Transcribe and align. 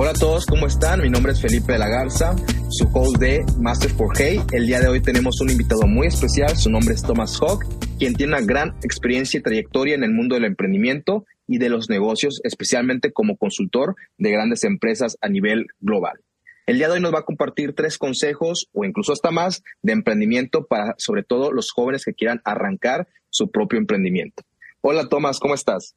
Hola 0.00 0.10
a 0.10 0.14
todos, 0.14 0.46
¿cómo 0.46 0.68
están? 0.68 1.00
Mi 1.00 1.10
nombre 1.10 1.32
es 1.32 1.40
Felipe 1.40 1.72
de 1.72 1.80
la 1.80 1.88
Garza, 1.88 2.36
su 2.70 2.88
host 2.94 3.16
de 3.18 3.44
Master 3.58 3.90
for 3.90 4.16
Hey. 4.16 4.40
El 4.52 4.68
día 4.68 4.78
de 4.78 4.86
hoy 4.86 5.02
tenemos 5.02 5.40
un 5.40 5.50
invitado 5.50 5.88
muy 5.88 6.06
especial, 6.06 6.56
su 6.56 6.70
nombre 6.70 6.94
es 6.94 7.02
Thomas 7.02 7.36
Hawk, 7.40 7.64
quien 7.98 8.14
tiene 8.14 8.36
una 8.36 8.46
gran 8.46 8.76
experiencia 8.84 9.40
y 9.40 9.42
trayectoria 9.42 9.96
en 9.96 10.04
el 10.04 10.12
mundo 10.12 10.36
del 10.36 10.44
emprendimiento 10.44 11.26
y 11.48 11.58
de 11.58 11.68
los 11.68 11.90
negocios, 11.90 12.40
especialmente 12.44 13.12
como 13.12 13.36
consultor 13.36 13.96
de 14.18 14.30
grandes 14.30 14.62
empresas 14.62 15.18
a 15.20 15.28
nivel 15.28 15.66
global. 15.80 16.20
El 16.66 16.78
día 16.78 16.86
de 16.86 16.94
hoy 16.94 17.00
nos 17.00 17.12
va 17.12 17.18
a 17.18 17.24
compartir 17.24 17.74
tres 17.74 17.98
consejos 17.98 18.68
o 18.72 18.84
incluso 18.84 19.12
hasta 19.12 19.32
más 19.32 19.64
de 19.82 19.94
emprendimiento 19.94 20.64
para 20.68 20.94
sobre 20.98 21.24
todo 21.24 21.50
los 21.50 21.72
jóvenes 21.72 22.04
que 22.04 22.14
quieran 22.14 22.40
arrancar 22.44 23.08
su 23.30 23.50
propio 23.50 23.80
emprendimiento. 23.80 24.44
Hola 24.80 25.08
Tomás, 25.08 25.40
¿cómo 25.40 25.54
estás? 25.54 25.96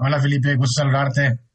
Hola 0.00 0.20
Felipe, 0.20 0.56
gusto 0.56 0.82
saludarte. 0.82 1.47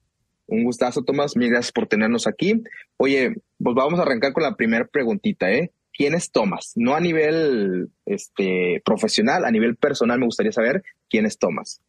Un 0.47 0.63
gustazo, 0.63 1.03
Tomás. 1.03 1.35
Mil 1.35 1.49
gracias 1.49 1.71
por 1.71 1.87
tenernos 1.87 2.27
aquí. 2.27 2.61
Oye, 2.97 3.35
pues 3.57 3.75
vamos 3.75 3.99
a 3.99 4.03
arrancar 4.03 4.33
con 4.33 4.43
la 4.43 4.55
primera 4.55 4.85
preguntita, 4.85 5.51
¿eh? 5.51 5.71
¿Quién 5.93 6.15
es 6.15 6.31
Tomás? 6.31 6.73
No 6.75 6.95
a 6.95 6.99
nivel 6.99 7.89
este, 8.05 8.81
profesional, 8.83 9.45
a 9.45 9.51
nivel 9.51 9.75
personal 9.75 10.19
me 10.19 10.25
gustaría 10.25 10.51
saber 10.51 10.83
quién 11.09 11.25
es 11.25 11.37
Tomás. 11.37 11.81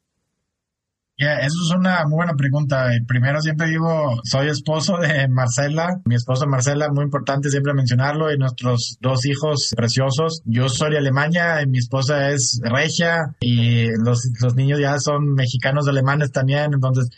Yeah, 1.17 1.39
eso 1.39 1.55
es 1.65 1.71
una 1.71 2.05
muy 2.07 2.17
buena 2.17 2.35
pregunta. 2.35 2.91
Primero 3.07 3.41
siempre 3.41 3.69
digo, 3.69 4.21
soy 4.25 4.49
esposo 4.49 4.99
de 4.99 5.29
Marcela, 5.29 6.01
mi 6.07 6.16
esposa 6.16 6.45
Marcela, 6.45 6.89
muy 6.93 7.05
importante 7.05 7.51
siempre 7.51 7.73
mencionarlo, 7.73 8.33
y 8.33 8.37
nuestros 8.37 8.99
dos 9.01 9.25
hijos 9.25 9.73
preciosos. 9.77 10.43
Yo 10.45 10.69
soy 10.69 10.91
de 10.91 10.99
Alemania 10.99 11.63
y 11.63 11.69
mi 11.69 11.79
esposa 11.79 12.30
es 12.30 12.61
regia 12.65 13.37
y 13.39 13.87
los, 14.05 14.29
los 14.43 14.57
niños 14.57 14.80
ya 14.80 14.99
son 14.99 15.35
mexicanos 15.35 15.87
alemanes 15.87 16.33
también, 16.33 16.75
entonces 16.75 17.11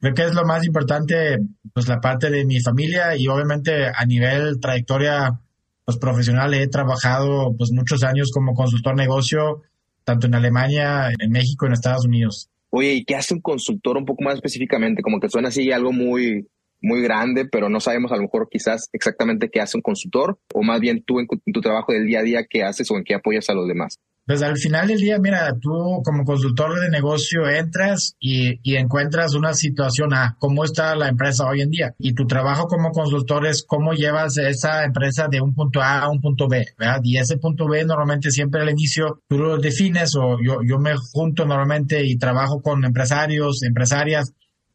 Creo 0.00 0.14
que 0.14 0.22
es 0.22 0.34
lo 0.34 0.44
más 0.44 0.64
importante, 0.64 1.38
pues 1.72 1.88
la 1.88 2.00
parte 2.00 2.30
de 2.30 2.44
mi 2.44 2.60
familia 2.60 3.16
y 3.16 3.26
obviamente 3.26 3.86
a 3.86 4.04
nivel 4.06 4.60
trayectoria 4.60 5.40
pues 5.84 5.98
profesional 5.98 6.52
he 6.52 6.68
trabajado 6.68 7.54
pues 7.56 7.72
muchos 7.72 8.04
años 8.04 8.30
como 8.32 8.54
consultor 8.54 8.94
negocio, 8.94 9.62
tanto 10.04 10.26
en 10.26 10.34
Alemania, 10.34 11.08
en 11.18 11.30
México, 11.30 11.66
en 11.66 11.72
Estados 11.72 12.04
Unidos. 12.04 12.50
Oye, 12.70 12.92
¿y 12.92 13.04
qué 13.04 13.16
hace 13.16 13.34
un 13.34 13.40
consultor 13.40 13.96
un 13.96 14.04
poco 14.04 14.22
más 14.22 14.34
específicamente? 14.34 15.02
Como 15.02 15.18
que 15.18 15.30
suena 15.30 15.48
así 15.48 15.72
algo 15.72 15.90
muy, 15.90 16.46
muy 16.82 17.00
grande, 17.02 17.46
pero 17.46 17.68
no 17.68 17.80
sabemos 17.80 18.12
a 18.12 18.16
lo 18.16 18.22
mejor 18.22 18.48
quizás 18.50 18.88
exactamente 18.92 19.48
qué 19.50 19.60
hace 19.60 19.78
un 19.78 19.82
consultor, 19.82 20.38
o 20.52 20.62
más 20.62 20.78
bien 20.80 21.02
tú 21.02 21.20
en, 21.20 21.26
tu 21.26 21.60
trabajo 21.60 21.92
del 21.92 22.06
día 22.06 22.20
a 22.20 22.22
día, 22.22 22.46
qué 22.48 22.62
haces 22.62 22.90
o 22.90 22.96
en 22.96 23.04
qué 23.04 23.14
apoyas 23.14 23.48
a 23.48 23.54
los 23.54 23.66
demás. 23.66 23.98
Pues 24.28 24.42
al 24.42 24.58
final 24.58 24.88
del 24.88 24.98
día, 24.98 25.18
mira, 25.18 25.56
tú 25.58 26.02
como 26.04 26.22
consultor 26.22 26.78
de 26.78 26.90
negocio 26.90 27.48
entras 27.48 28.14
y, 28.20 28.60
y, 28.62 28.76
encuentras 28.76 29.32
una 29.32 29.54
situación 29.54 30.12
a 30.12 30.36
cómo 30.38 30.64
está 30.64 30.94
la 30.96 31.08
empresa 31.08 31.48
hoy 31.48 31.62
en 31.62 31.70
día. 31.70 31.94
Y 31.98 32.12
tu 32.12 32.26
trabajo 32.26 32.66
como 32.66 32.90
consultor 32.90 33.46
es 33.46 33.64
cómo 33.66 33.94
llevas 33.94 34.36
esa 34.36 34.84
empresa 34.84 35.28
de 35.28 35.40
un 35.40 35.54
punto 35.54 35.80
A 35.80 36.00
a 36.00 36.10
un 36.10 36.20
punto 36.20 36.46
B, 36.46 36.66
¿verdad? 36.78 37.00
Y 37.04 37.16
ese 37.16 37.38
punto 37.38 37.66
B 37.66 37.82
normalmente 37.86 38.30
siempre 38.30 38.60
al 38.60 38.68
inicio 38.68 39.22
tú 39.28 39.38
lo 39.38 39.56
defines 39.56 40.14
o 40.14 40.36
yo, 40.44 40.58
yo 40.62 40.78
me 40.78 40.94
junto 41.10 41.46
normalmente 41.46 42.04
y 42.04 42.18
trabajo 42.18 42.60
con 42.60 42.84
empresarios, 42.84 43.62
empresarias, 43.62 44.34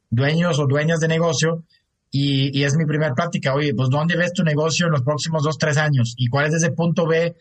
dueños 0.10 0.58
o 0.58 0.66
dueñas 0.66 1.00
de 1.00 1.10
negocio 1.10 1.64
y, 2.10 2.60
y, 2.60 2.64
es 2.64 2.76
mi 2.76 2.86
primera 2.86 3.14
práctica. 3.14 3.54
Oye, 3.54 3.76
pues 3.76 3.90
¿dónde 3.92 4.18
ves 4.18 4.34
tu 4.34 4.44
negocio 4.44 4.88
en 4.88 4.94
los 4.94 5.04
próximos 5.04 5.44
dos, 5.44 5.60
tres 5.60 5.78
años? 5.78 6.16
¿Y 6.18 6.28
cuál 6.28 6.48
es 6.48 6.56
ese 6.56 6.72
punto 6.72 7.06
B 7.06 7.36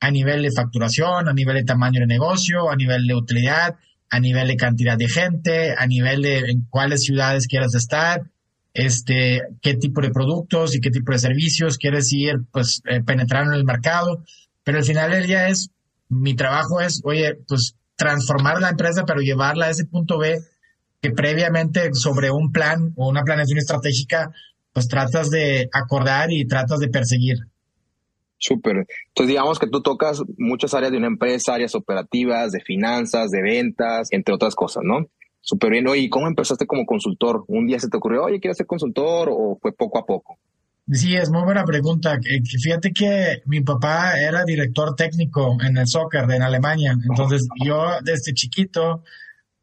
a 0.00 0.10
nivel 0.10 0.42
de 0.42 0.52
facturación, 0.52 1.28
a 1.28 1.32
nivel 1.32 1.56
de 1.56 1.64
tamaño 1.64 2.00
de 2.00 2.06
negocio, 2.06 2.70
a 2.70 2.76
nivel 2.76 3.06
de 3.06 3.14
utilidad, 3.14 3.76
a 4.10 4.20
nivel 4.20 4.48
de 4.48 4.56
cantidad 4.56 4.96
de 4.96 5.08
gente, 5.08 5.74
a 5.76 5.86
nivel 5.86 6.22
de 6.22 6.38
en 6.50 6.62
cuáles 6.70 7.04
ciudades 7.04 7.46
quieras 7.46 7.74
estar, 7.74 8.22
este, 8.74 9.42
qué 9.60 9.74
tipo 9.74 10.00
de 10.00 10.10
productos 10.10 10.74
y 10.76 10.80
qué 10.80 10.90
tipo 10.90 11.12
de 11.12 11.18
servicios 11.18 11.78
quieres 11.78 12.12
ir, 12.12 12.36
pues, 12.52 12.80
eh, 12.86 13.02
penetrando 13.02 13.52
en 13.52 13.58
el 13.58 13.64
mercado? 13.64 14.24
Pero 14.62 14.78
al 14.78 14.84
final 14.84 15.10
del 15.10 15.26
día 15.26 15.48
es, 15.48 15.70
mi 16.08 16.34
trabajo 16.34 16.80
es, 16.80 17.00
oye, 17.04 17.38
pues, 17.48 17.74
transformar 17.96 18.60
la 18.60 18.70
empresa, 18.70 19.04
pero 19.04 19.20
llevarla 19.20 19.66
a 19.66 19.70
ese 19.70 19.84
punto 19.84 20.18
B 20.18 20.40
que 21.00 21.10
previamente 21.10 21.90
sobre 21.94 22.30
un 22.30 22.52
plan 22.52 22.92
o 22.96 23.08
una 23.08 23.22
planeación 23.22 23.58
estratégica, 23.58 24.30
pues 24.72 24.88
tratas 24.88 25.30
de 25.30 25.68
acordar 25.72 26.30
y 26.30 26.46
tratas 26.46 26.78
de 26.80 26.88
perseguir. 26.88 27.38
Súper. 28.38 28.86
Entonces, 29.08 29.28
digamos 29.28 29.58
que 29.58 29.68
tú 29.68 29.82
tocas 29.82 30.22
muchas 30.36 30.72
áreas 30.74 30.92
de 30.92 30.98
una 30.98 31.08
empresa, 31.08 31.54
áreas 31.54 31.74
operativas, 31.74 32.52
de 32.52 32.60
finanzas, 32.60 33.30
de 33.30 33.42
ventas, 33.42 34.08
entre 34.12 34.34
otras 34.34 34.54
cosas, 34.54 34.84
¿no? 34.84 35.06
Súper 35.40 35.72
bien. 35.72 35.88
Oye, 35.88 36.02
¿y 36.02 36.08
cómo 36.08 36.28
empezaste 36.28 36.66
como 36.66 36.86
consultor? 36.86 37.44
¿Un 37.48 37.66
día 37.66 37.80
se 37.80 37.88
te 37.88 37.96
ocurrió, 37.96 38.24
oye, 38.24 38.40
quiero 38.40 38.54
ser 38.54 38.66
consultor 38.66 39.28
o 39.30 39.58
fue 39.60 39.72
poco 39.72 39.98
a 39.98 40.06
poco? 40.06 40.38
Sí, 40.90 41.16
es 41.16 41.30
muy 41.30 41.42
buena 41.42 41.64
pregunta. 41.64 42.18
Fíjate 42.62 42.92
que 42.92 43.42
mi 43.44 43.60
papá 43.60 44.18
era 44.18 44.44
director 44.44 44.94
técnico 44.94 45.58
en 45.62 45.76
el 45.76 45.86
soccer 45.86 46.30
en 46.30 46.42
Alemania. 46.42 46.96
Entonces, 47.08 47.46
yo 47.62 47.84
desde 48.02 48.32
chiquito 48.32 49.02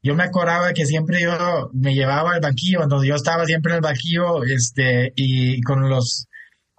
yo 0.06 0.14
me 0.14 0.24
acordaba 0.24 0.72
que 0.72 0.86
siempre 0.86 1.20
yo 1.20 1.72
me 1.74 1.96
llevaba 1.96 2.34
al 2.34 2.40
banquillo, 2.40 2.84
entonces 2.84 3.10
yo 3.10 3.16
estaba 3.16 3.44
siempre 3.46 3.72
en 3.72 3.78
el 3.78 3.82
banquillo, 3.82 4.44
este, 4.44 5.12
y 5.16 5.60
con 5.64 5.90
los, 5.90 6.28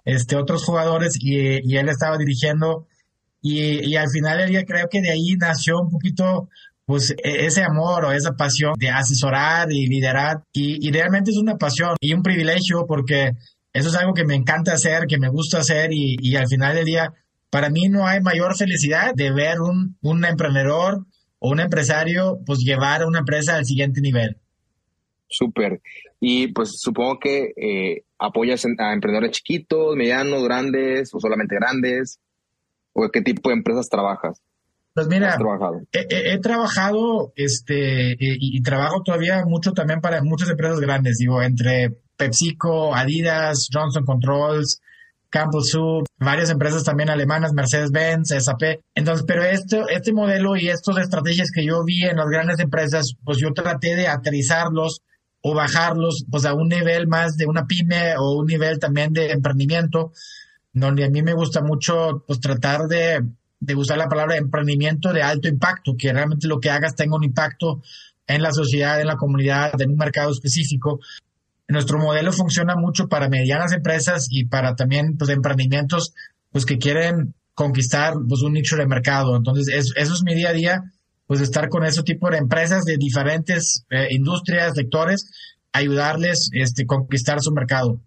este, 0.07 0.37
otros 0.37 0.63
jugadores 0.63 1.17
y, 1.19 1.75
él 1.75 1.89
estaba 1.89 2.17
dirigiendo 2.17 2.87
y, 3.41 3.93
al 3.95 4.09
final 4.09 4.37
del 4.37 4.49
día 4.49 4.63
creo 4.63 4.87
que 4.89 5.01
de 5.01 5.11
ahí 5.11 5.35
nació 5.37 5.81
un 5.81 5.89
poquito 5.89 6.47
pues 6.85 7.11
e, 7.11 7.45
ese 7.45 7.61
amor 7.61 8.05
o 8.05 8.13
esa 8.13 8.31
pasión 8.37 8.73
de 8.79 8.89
asesorar 8.89 9.69
y 9.69 9.85
liderar 9.87 10.43
y, 10.53 10.89
realmente 10.91 11.31
es 11.31 11.37
una 11.37 11.57
pasión 11.57 11.97
y 11.99 12.13
un 12.13 12.23
privilegio 12.23 12.85
porque 12.87 13.33
eso 13.73 13.89
es 13.89 13.95
algo 13.95 14.13
que 14.13 14.23
me 14.23 14.35
encanta 14.35 14.73
hacer, 14.73 15.07
que 15.07 15.19
me 15.19 15.27
gusta 15.27 15.59
hacer 15.59 15.91
y, 15.91 16.15
y 16.21 16.37
al 16.37 16.47
final 16.47 16.75
del 16.75 16.85
día 16.85 17.13
para 17.49 17.69
mí 17.69 17.89
no 17.89 18.07
hay 18.07 18.21
mayor 18.21 18.55
felicidad 18.55 19.11
de 19.13 19.33
ver 19.33 19.59
un, 19.59 19.97
un 20.01 20.23
emprendedor 20.23 21.05
o 21.39 21.49
un 21.51 21.59
empresario, 21.59 22.39
pues 22.45 22.59
llevar 22.59 23.01
a 23.01 23.07
una 23.07 23.19
empresa 23.19 23.57
al 23.57 23.65
siguiente 23.65 23.99
nivel. 23.99 24.37
Súper. 25.29 25.81
Y 26.21 26.47
pues 26.53 26.79
supongo 26.79 27.19
que 27.19 27.51
eh, 27.57 28.03
apoyas 28.19 28.65
a 28.65 28.93
emprendedores 28.93 29.31
chiquitos, 29.31 29.95
medianos, 29.95 30.43
grandes 30.43 31.13
o 31.13 31.19
solamente 31.19 31.55
grandes. 31.55 32.19
¿O 32.93 33.09
qué 33.09 33.21
tipo 33.21 33.49
de 33.49 33.55
empresas 33.55 33.89
trabajas? 33.89 34.41
Pues 34.93 35.07
mira, 35.07 35.37
He, 35.91 36.39
trabajado 36.39 37.31
este 37.35 38.13
y, 38.13 38.57
y, 38.57 38.61
trabajo 38.63 39.03
todavía 39.03 39.45
mucho 39.45 39.71
también 39.71 40.01
para 40.01 40.23
muchas 40.23 40.49
empresas 40.49 40.79
grandes, 40.79 41.19
digo, 41.19 41.39
entre 41.43 41.91
PepsiCo, 42.17 42.95
Adidas, 42.95 43.69
Johnson 43.71 44.03
Controls, 44.05 44.81
Campbell 45.29 45.61
Soup, 45.63 46.05
varias 46.17 46.49
empresas 46.49 46.83
también 46.83 47.09
alemanas, 47.09 47.53
Mercedes-Benz, 47.53 48.29
SAP. 48.39 48.79
Entonces, 48.95 49.25
pero 49.27 49.43
esto, 49.43 49.87
este 49.87 50.13
modelo 50.13 50.55
y 50.55 50.69
estas 50.69 50.97
estrategias 50.97 51.51
que 51.53 51.65
yo 51.65 51.83
vi 51.83 52.03
en 52.03 52.17
las 52.17 52.27
grandes 52.27 52.59
empresas, 52.59 53.13
pues 53.23 53.37
yo 53.37 53.53
traté 53.53 53.95
de 53.95 54.07
aterrizarlos 54.07 55.01
o 55.49 55.53
bajarlos 55.53 56.25
pues 56.29 56.43
a 56.45 56.53
un 56.53 56.67
nivel 56.67 57.07
más 57.07 57.37
de 57.37 57.45
una 57.45 57.65
pyme 57.65 58.17
o 58.17 58.39
un 58.39 58.47
nivel 58.47 58.79
también 58.79 59.13
de 59.13 59.31
emprendimiento, 59.31 60.11
donde 60.73 61.05
a 61.05 61.09
mí 61.09 61.21
me 61.21 61.33
gusta 61.33 61.61
mucho 61.61 62.23
pues 62.27 62.41
tratar 62.41 62.81
de, 62.87 63.23
de 63.59 63.75
usar 63.75 63.97
la 63.97 64.09
palabra 64.09 64.35
emprendimiento 64.35 65.13
de 65.13 65.23
alto 65.23 65.47
impacto, 65.47 65.95
que 65.97 66.11
realmente 66.11 66.47
lo 66.47 66.59
que 66.59 66.69
hagas 66.69 66.95
tenga 66.95 67.15
un 67.15 67.23
impacto 67.23 67.81
en 68.27 68.41
la 68.41 68.51
sociedad, 68.51 68.99
en 68.99 69.07
la 69.07 69.15
comunidad, 69.15 69.71
en 69.79 69.91
un 69.91 69.97
mercado 69.97 70.31
específico. 70.31 70.99
Nuestro 71.69 71.97
modelo 71.97 72.33
funciona 72.33 72.75
mucho 72.75 73.07
para 73.07 73.29
medianas 73.29 73.71
empresas 73.71 74.27
y 74.29 74.45
para 74.45 74.75
también 74.75 75.17
pues, 75.17 75.29
emprendimientos 75.29 76.13
pues, 76.51 76.65
que 76.65 76.77
quieren 76.77 77.33
conquistar 77.53 78.15
pues, 78.27 78.41
un 78.41 78.51
nicho 78.51 78.75
de 78.75 78.85
mercado. 78.85 79.37
Entonces, 79.37 79.93
eso 79.95 80.13
es 80.13 80.23
mi 80.23 80.35
día 80.35 80.49
a 80.49 80.53
día, 80.53 80.83
pues 81.27 81.41
estar 81.41 81.69
con 81.69 81.85
ese 81.85 82.03
tipo 82.03 82.29
de 82.29 82.37
empresas 82.37 82.85
de 82.85 82.97
diferentes 82.97 83.85
eh, 83.89 84.07
industrias, 84.11 84.75
sectores, 84.75 85.31
ayudarles 85.73 86.49
este, 86.53 86.85
conquistar 86.85 87.41
su 87.41 87.51
mercado. 87.51 87.99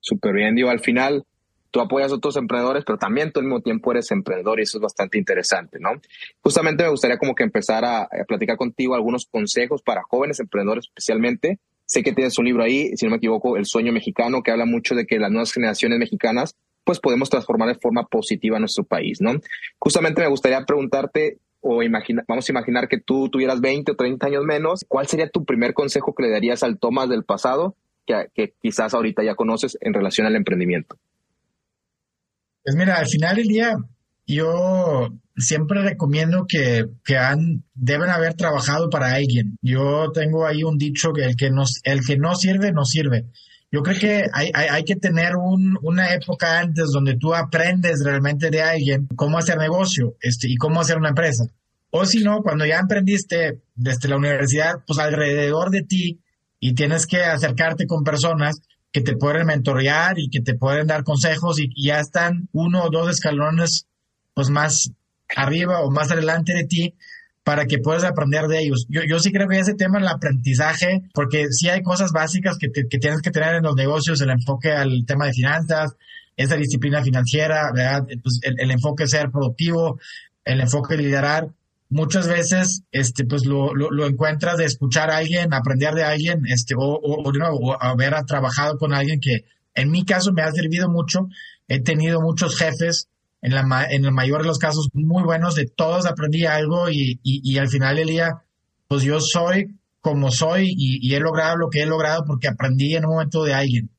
Súper 0.00 0.34
bien, 0.34 0.54
digo, 0.54 0.70
al 0.70 0.80
final 0.80 1.24
tú 1.70 1.80
apoyas 1.80 2.10
a 2.10 2.16
otros 2.16 2.36
emprendedores, 2.36 2.82
pero 2.84 2.98
también 2.98 3.30
tú 3.30 3.38
al 3.40 3.46
mismo 3.46 3.60
tiempo 3.60 3.92
eres 3.92 4.10
emprendedor 4.10 4.58
y 4.58 4.62
eso 4.62 4.78
es 4.78 4.82
bastante 4.82 5.18
interesante, 5.18 5.78
¿no? 5.78 5.90
Justamente 6.40 6.82
me 6.82 6.90
gustaría 6.90 7.18
como 7.18 7.34
que 7.34 7.44
empezar 7.44 7.84
a 7.84 8.08
platicar 8.26 8.56
contigo 8.56 8.96
algunos 8.96 9.26
consejos 9.26 9.82
para 9.82 10.02
jóvenes 10.02 10.40
emprendedores 10.40 10.86
especialmente 10.86 11.60
Sé 11.90 12.04
que 12.04 12.12
tienes 12.12 12.38
un 12.38 12.44
libro 12.44 12.62
ahí, 12.62 12.96
si 12.96 13.04
no 13.04 13.10
me 13.10 13.16
equivoco, 13.16 13.56
El 13.56 13.66
sueño 13.66 13.92
mexicano, 13.92 14.44
que 14.44 14.52
habla 14.52 14.64
mucho 14.64 14.94
de 14.94 15.06
que 15.06 15.18
las 15.18 15.28
nuevas 15.32 15.52
generaciones 15.52 15.98
mexicanas 15.98 16.54
pues 16.84 17.00
podemos 17.00 17.28
transformar 17.28 17.68
de 17.68 17.80
forma 17.80 18.06
positiva 18.06 18.60
nuestro 18.60 18.84
país, 18.84 19.20
¿no? 19.20 19.32
Justamente 19.80 20.22
me 20.22 20.28
gustaría 20.28 20.64
preguntarte 20.64 21.38
o 21.60 21.82
imagina, 21.82 22.24
vamos 22.26 22.48
a 22.48 22.52
imaginar 22.52 22.88
que 22.88 23.00
tú 23.00 23.28
tuvieras 23.28 23.60
20 23.60 23.92
o 23.92 23.96
30 23.96 24.26
años 24.26 24.44
menos, 24.44 24.84
¿cuál 24.88 25.06
sería 25.06 25.28
tu 25.28 25.44
primer 25.44 25.74
consejo 25.74 26.14
que 26.14 26.24
le 26.24 26.30
darías 26.30 26.62
al 26.62 26.78
Tomás 26.78 27.08
del 27.08 27.24
pasado 27.24 27.76
que, 28.06 28.54
quizás 28.60 28.94
ahorita 28.94 29.22
ya 29.22 29.34
conoces 29.34 29.78
en 29.80 29.94
relación 29.94 30.26
al 30.26 30.36
emprendimiento? 30.36 30.96
Pues 32.64 32.74
mira, 32.76 32.96
al 32.96 33.06
final 33.06 33.36
del 33.36 33.46
día 33.46 33.76
yo 34.26 35.08
siempre 35.36 35.82
recomiendo 35.82 36.46
que, 36.46 36.86
que 37.04 37.16
han, 37.16 37.64
deben 37.74 38.10
haber 38.10 38.34
trabajado 38.34 38.90
para 38.90 39.14
alguien. 39.14 39.56
Yo 39.62 40.10
tengo 40.12 40.46
ahí 40.46 40.62
un 40.62 40.78
dicho 40.78 41.12
que 41.12 41.24
el 41.24 41.36
que, 41.36 41.50
nos, 41.50 41.80
el 41.84 42.00
que 42.06 42.16
no 42.16 42.34
sirve, 42.34 42.72
no 42.72 42.84
sirve. 42.84 43.26
Yo 43.72 43.82
creo 43.82 43.98
que 43.98 44.24
hay, 44.32 44.50
hay, 44.52 44.84
que 44.84 44.96
tener 44.96 45.36
un, 45.36 45.78
una 45.82 46.12
época 46.12 46.58
antes 46.58 46.86
donde 46.92 47.16
tú 47.16 47.34
aprendes 47.34 48.02
realmente 48.04 48.50
de 48.50 48.62
alguien 48.62 49.06
cómo 49.14 49.38
hacer 49.38 49.58
negocio 49.58 50.16
este, 50.20 50.48
y 50.50 50.56
cómo 50.56 50.80
hacer 50.80 50.96
una 50.96 51.10
empresa. 51.10 51.44
O 51.90 52.04
si 52.04 52.22
no, 52.24 52.42
cuando 52.42 52.66
ya 52.66 52.78
emprendiste 52.78 53.62
desde 53.74 54.08
la 54.08 54.16
universidad, 54.16 54.82
pues 54.86 54.98
alrededor 54.98 55.70
de 55.70 55.82
ti 55.82 56.20
y 56.58 56.74
tienes 56.74 57.06
que 57.06 57.22
acercarte 57.22 57.86
con 57.86 58.02
personas 58.02 58.60
que 58.92 59.00
te 59.00 59.16
pueden 59.16 59.46
mentorear 59.46 60.18
y 60.18 60.30
que 60.30 60.40
te 60.40 60.54
pueden 60.54 60.86
dar 60.86 61.04
consejos 61.04 61.60
y, 61.60 61.70
ya 61.80 62.00
están 62.00 62.48
uno 62.52 62.84
o 62.84 62.90
dos 62.90 63.08
escalones 63.08 63.86
pues 64.34 64.50
más 64.50 64.90
arriba 65.36 65.80
o 65.80 65.90
más 65.90 66.10
adelante 66.10 66.52
de 66.54 66.64
ti 66.64 66.94
para 67.44 67.66
que 67.66 67.78
puedas 67.78 68.04
aprender 68.04 68.46
de 68.46 68.60
ellos. 68.60 68.86
Yo, 68.88 69.02
yo 69.08 69.18
sí 69.18 69.32
creo 69.32 69.48
que 69.48 69.58
ese 69.58 69.74
tema, 69.74 69.98
el 69.98 70.08
aprendizaje, 70.08 71.02
porque 71.14 71.46
sí 71.50 71.68
hay 71.68 71.82
cosas 71.82 72.12
básicas 72.12 72.58
que, 72.58 72.68
que 72.70 72.98
tienes 72.98 73.22
que 73.22 73.30
tener 73.30 73.54
en 73.54 73.64
los 73.64 73.74
negocios, 73.74 74.20
el 74.20 74.30
enfoque 74.30 74.72
al 74.72 75.04
tema 75.06 75.26
de 75.26 75.32
finanzas, 75.32 75.96
esa 76.36 76.56
disciplina 76.56 77.02
financiera, 77.02 77.70
¿verdad? 77.74 78.06
El, 78.08 78.54
el 78.58 78.70
enfoque 78.70 79.06
ser 79.06 79.30
productivo, 79.30 79.98
el 80.44 80.60
enfoque 80.60 80.96
de 80.96 81.02
liderar. 81.02 81.48
Muchas 81.88 82.28
veces, 82.28 82.82
este, 82.92 83.24
pues 83.24 83.44
lo, 83.46 83.74
lo, 83.74 84.06
encuentras 84.06 84.56
de 84.56 84.64
escuchar 84.64 85.10
a 85.10 85.16
alguien, 85.16 85.52
aprender 85.52 85.92
de 85.94 86.04
alguien, 86.04 86.46
este, 86.46 86.74
o, 86.76 86.82
o, 86.82 87.30
o 87.30 87.82
haber 87.82 88.14
trabajado 88.26 88.78
con 88.78 88.94
alguien 88.94 89.18
que, 89.20 89.44
en 89.74 89.90
mi 89.90 90.04
caso, 90.04 90.32
me 90.32 90.42
ha 90.42 90.52
servido 90.52 90.88
mucho. 90.88 91.28
He 91.66 91.80
tenido 91.80 92.20
muchos 92.20 92.56
jefes 92.56 93.08
en, 93.42 94.04
el 94.04 94.12
mayor 94.12 94.42
de 94.42 94.48
los 94.48 94.58
casos 94.58 94.88
muy 94.92 95.22
buenos, 95.22 95.54
de 95.54 95.66
todos 95.66 96.06
aprendí 96.06 96.44
algo 96.44 96.90
y, 96.90 97.18
y, 97.22 97.58
al 97.58 97.68
final 97.68 97.96
del 97.96 98.08
día, 98.08 98.42
pues 98.86 99.02
yo 99.02 99.20
soy 99.20 99.76
como 100.00 100.30
soy 100.30 100.72
y, 100.76 101.14
he 101.14 101.20
logrado 101.20 101.56
lo 101.56 101.70
que 101.70 101.80
he 101.80 101.86
logrado 101.86 102.24
porque 102.26 102.48
aprendí 102.48 102.94
en 102.94 103.04
un 103.04 103.12
momento 103.12 103.44
de 103.44 103.54
alguien. 103.54 103.90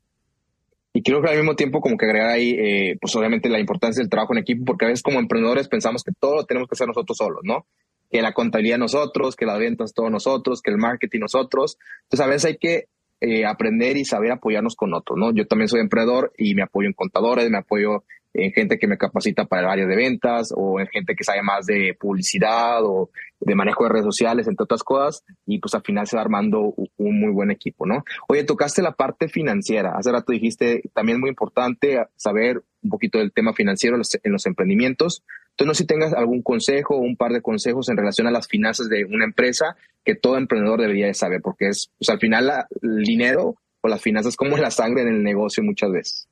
Y 0.94 1.04
quiero 1.04 1.22
que 1.22 1.30
al 1.30 1.38
mismo 1.38 1.56
tiempo 1.56 1.80
como 1.80 1.96
que 1.98 2.06
agregar 2.06 2.30
ahí, 2.30 2.50
eh, 2.52 2.98
pues 3.00 3.16
obviamente 3.16 3.50
la 3.50 3.60
importancia 3.60 4.02
del 4.02 4.10
trabajo 4.10 4.34
en 4.34 4.40
equipo, 4.40 4.66
porque 4.66 4.86
a 4.86 4.88
veces 4.90 5.04
como 5.04 5.20
emprendedores 5.20 5.70
pensamos 5.70 6.04
que 6.04 6.12
todo 6.20 6.36
lo 6.36 6.46
tenemos 6.46 6.68
que 6.68 6.74
hacer 6.74 6.88
nosotros 6.88 7.18
solos, 7.18 7.42
¿no? 7.44 7.66
Que 8.10 8.22
la 8.22 8.34
contabilidad 8.34 8.78
nosotros, 8.78 9.38
que 9.38 9.46
las 9.46 9.58
ventas 9.58 9.94
todos 9.94 10.12
nosotros, 10.12 10.62
que 10.62 10.72
el 10.72 10.78
marketing 10.78 11.22
nosotros. 11.22 11.78
Entonces 12.04 12.26
a 12.26 12.30
veces 12.30 12.46
hay 12.46 12.58
que 12.58 12.90
eh, 13.21 13.45
aprender 13.45 13.97
y 13.97 14.06
saber 14.06 14.31
apoyarnos 14.31 14.75
con 14.75 14.94
otros, 14.94 15.18
¿no? 15.18 15.31
Yo 15.31 15.45
también 15.45 15.68
soy 15.68 15.79
emprendedor 15.79 16.33
y 16.38 16.56
me 16.56 16.63
apoyo 16.63 16.88
en 16.88 16.94
contadores, 16.94 17.50
me 17.50 17.59
apoyo 17.59 18.03
en 18.33 18.51
gente 18.51 18.79
que 18.79 18.88
me 18.88 18.97
capacita 18.97 19.45
para 19.45 19.62
el 19.62 19.69
área 19.69 19.85
de 19.85 19.95
ventas 19.95 20.53
o 20.56 20.79
en 20.79 20.88
gente 20.88 21.15
que 21.15 21.23
sabe 21.23 21.41
más 21.44 21.65
de 21.65 21.95
publicidad 22.00 22.83
o 22.83 23.09
de 23.39 23.56
manejo 23.56 23.83
de 23.83 23.89
redes 23.89 24.06
sociales, 24.06 24.47
entre 24.47 24.63
otras 24.63 24.83
cosas, 24.83 25.23
y 25.45 25.59
pues 25.59 25.73
al 25.73 25.81
final 25.81 26.07
se 26.07 26.15
va 26.15 26.21
armando 26.21 26.73
un 26.97 27.19
muy 27.19 27.31
buen 27.31 27.51
equipo, 27.51 27.85
¿no? 27.85 28.03
Oye, 28.27 28.44
tocaste 28.44 28.81
la 28.81 28.94
parte 28.94 29.27
financiera, 29.27 29.94
hace 29.97 30.12
rato 30.12 30.31
dijiste, 30.31 30.81
también 30.94 31.18
es 31.18 31.21
muy 31.21 31.29
importante 31.29 32.06
saber 32.15 32.63
un 32.83 32.89
poquito 32.89 33.19
del 33.19 33.31
tema 33.31 33.53
financiero 33.53 33.95
en 33.95 34.31
los, 34.31 34.45
emprendimientos. 34.45 35.23
Entonces, 35.51 35.68
no 35.68 35.74
sé 35.74 35.83
si 35.83 35.88
tengas 35.88 36.13
algún 36.13 36.42
consejo 36.42 36.95
o 36.95 37.01
un 37.01 37.15
par 37.15 37.31
de 37.31 37.42
consejos 37.42 37.89
en 37.89 37.98
relación 37.98 38.27
a 38.27 38.31
las 38.31 38.48
finanzas 38.48 38.89
de 38.89 39.06
una 39.06 39.25
empresa 39.25 39.75
que 40.03 40.15
todo 40.15 40.38
emprendedor 40.38 40.81
debería 40.81 41.07
de 41.07 41.13
saber, 41.13 41.42
porque 41.42 41.68
es, 41.69 41.92
pues 41.98 42.09
al 42.09 42.19
final 42.19 42.50
el 42.81 43.03
dinero 43.03 43.56
o 43.81 43.88
las 43.88 44.01
finanzas 44.01 44.36
como 44.36 44.56
es 44.56 44.62
la 44.62 44.71
sangre 44.71 45.03
en 45.03 45.09
el 45.09 45.24
negocio 45.24 45.63
muchas 45.63 45.92
veces. 45.92 46.27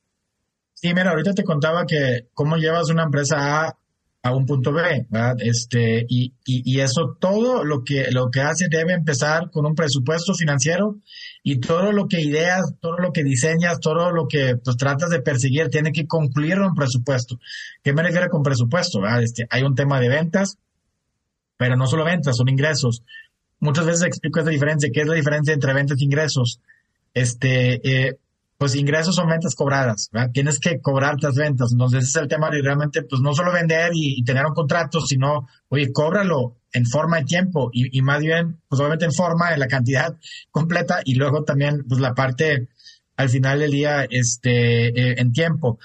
Sí, 0.74 0.88
mira, 0.94 1.10
ahorita 1.10 1.34
te 1.34 1.44
contaba 1.44 1.84
que 1.86 2.28
cómo 2.32 2.56
llevas 2.56 2.90
una 2.90 3.02
empresa 3.04 3.66
A 3.66 3.76
a 4.22 4.34
un 4.34 4.44
punto 4.44 4.72
B, 4.72 5.06
¿verdad? 5.08 5.36
Este, 5.40 6.04
y, 6.08 6.34
y, 6.44 6.80
eso 6.80 7.16
todo 7.18 7.64
lo 7.64 7.84
que, 7.84 8.10
lo 8.10 8.30
que 8.30 8.40
hace 8.40 8.68
debe 8.68 8.92
empezar 8.92 9.50
con 9.50 9.64
un 9.64 9.74
presupuesto 9.74 10.34
financiero 10.34 10.96
y 11.42 11.58
todo 11.58 11.92
lo 11.92 12.06
que 12.06 12.20
ideas, 12.20 12.74
todo 12.80 12.98
lo 12.98 13.12
que 13.12 13.24
diseñas, 13.24 13.80
todo 13.80 14.10
lo 14.10 14.28
que 14.28 14.56
pues, 14.56 14.76
tratas 14.76 15.08
de 15.08 15.22
perseguir 15.22 15.68
tiene 15.68 15.92
que 15.92 16.06
concluir 16.06 16.60
un 16.60 16.74
presupuesto. 16.74 17.38
¿Qué 17.82 17.94
me 17.94 18.02
refiero 18.02 18.28
con 18.28 18.42
presupuesto? 18.42 19.00
Este, 19.20 19.46
hay 19.48 19.62
un 19.62 19.74
tema 19.74 19.98
de 20.00 20.10
ventas, 20.10 20.58
pero 21.56 21.76
no 21.76 21.86
solo 21.86 22.04
ventas, 22.04 22.36
son 22.36 22.50
ingresos. 22.50 23.02
Muchas 23.58 23.86
veces 23.86 24.02
explico 24.02 24.40
esa 24.40 24.50
diferencia, 24.50 24.90
¿qué 24.92 25.00
es 25.00 25.06
la 25.06 25.14
diferencia 25.14 25.54
entre 25.54 25.72
ventas 25.72 25.98
e 25.98 26.04
ingresos? 26.04 26.60
Este, 27.14 27.80
eh, 27.88 28.18
pues 28.60 28.74
ingresos 28.74 29.14
son 29.14 29.26
ventas 29.26 29.54
cobradas, 29.54 30.10
¿verdad? 30.12 30.32
Tienes 30.34 30.58
que 30.60 30.82
cobrar 30.82 31.16
las 31.22 31.34
ventas. 31.34 31.72
Entonces 31.72 32.02
ese 32.02 32.10
es 32.10 32.22
el 32.24 32.28
tema 32.28 32.50
de 32.50 32.60
realmente, 32.60 33.02
pues 33.04 33.22
no 33.22 33.32
solo 33.32 33.54
vender 33.54 33.92
y, 33.94 34.22
tener 34.22 34.44
un 34.44 34.52
contrato, 34.52 35.00
sino, 35.00 35.48
oye, 35.70 35.90
cóbralo 35.94 36.58
en 36.70 36.84
forma 36.84 37.20
y 37.20 37.24
tiempo 37.24 37.70
y, 37.72 37.96
y, 37.96 38.02
más 38.02 38.20
bien, 38.20 38.60
pues 38.68 38.78
obviamente 38.78 39.06
en 39.06 39.14
forma, 39.14 39.54
en 39.54 39.60
la 39.60 39.66
cantidad 39.66 40.14
completa 40.50 41.00
y 41.06 41.14
luego 41.14 41.42
también, 41.42 41.86
pues 41.88 42.02
la 42.02 42.12
parte 42.12 42.68
al 43.16 43.30
final 43.30 43.60
del 43.60 43.70
día, 43.70 44.06
este, 44.10 44.88
eh, 44.88 45.14
en 45.16 45.32
tiempo. 45.32 45.78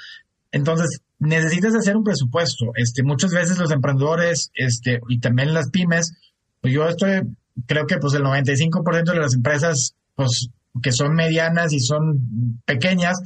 Entonces, 0.51 0.99
necesitas 1.17 1.75
hacer 1.75 1.95
un 1.95 2.03
presupuesto. 2.03 2.73
Este, 2.75 3.03
muchas 3.03 3.31
veces 3.31 3.57
los 3.57 3.71
emprendedores, 3.71 4.51
este, 4.53 4.99
y 5.07 5.21
también 5.21 5.53
las 5.53 5.69
pymes, 5.69 6.11
pues 6.59 6.73
yo 6.73 6.89
estoy, 6.89 7.21
creo 7.67 7.87
que 7.87 7.99
pues 7.99 8.15
el 8.15 8.23
95% 8.23 9.13
de 9.13 9.19
las 9.19 9.33
empresas, 9.33 9.95
pues 10.15 10.49
que 10.81 10.91
son 10.91 11.13
medianas 11.13 11.73
y 11.73 11.79
son 11.79 12.61
pequeñas, 12.65 13.21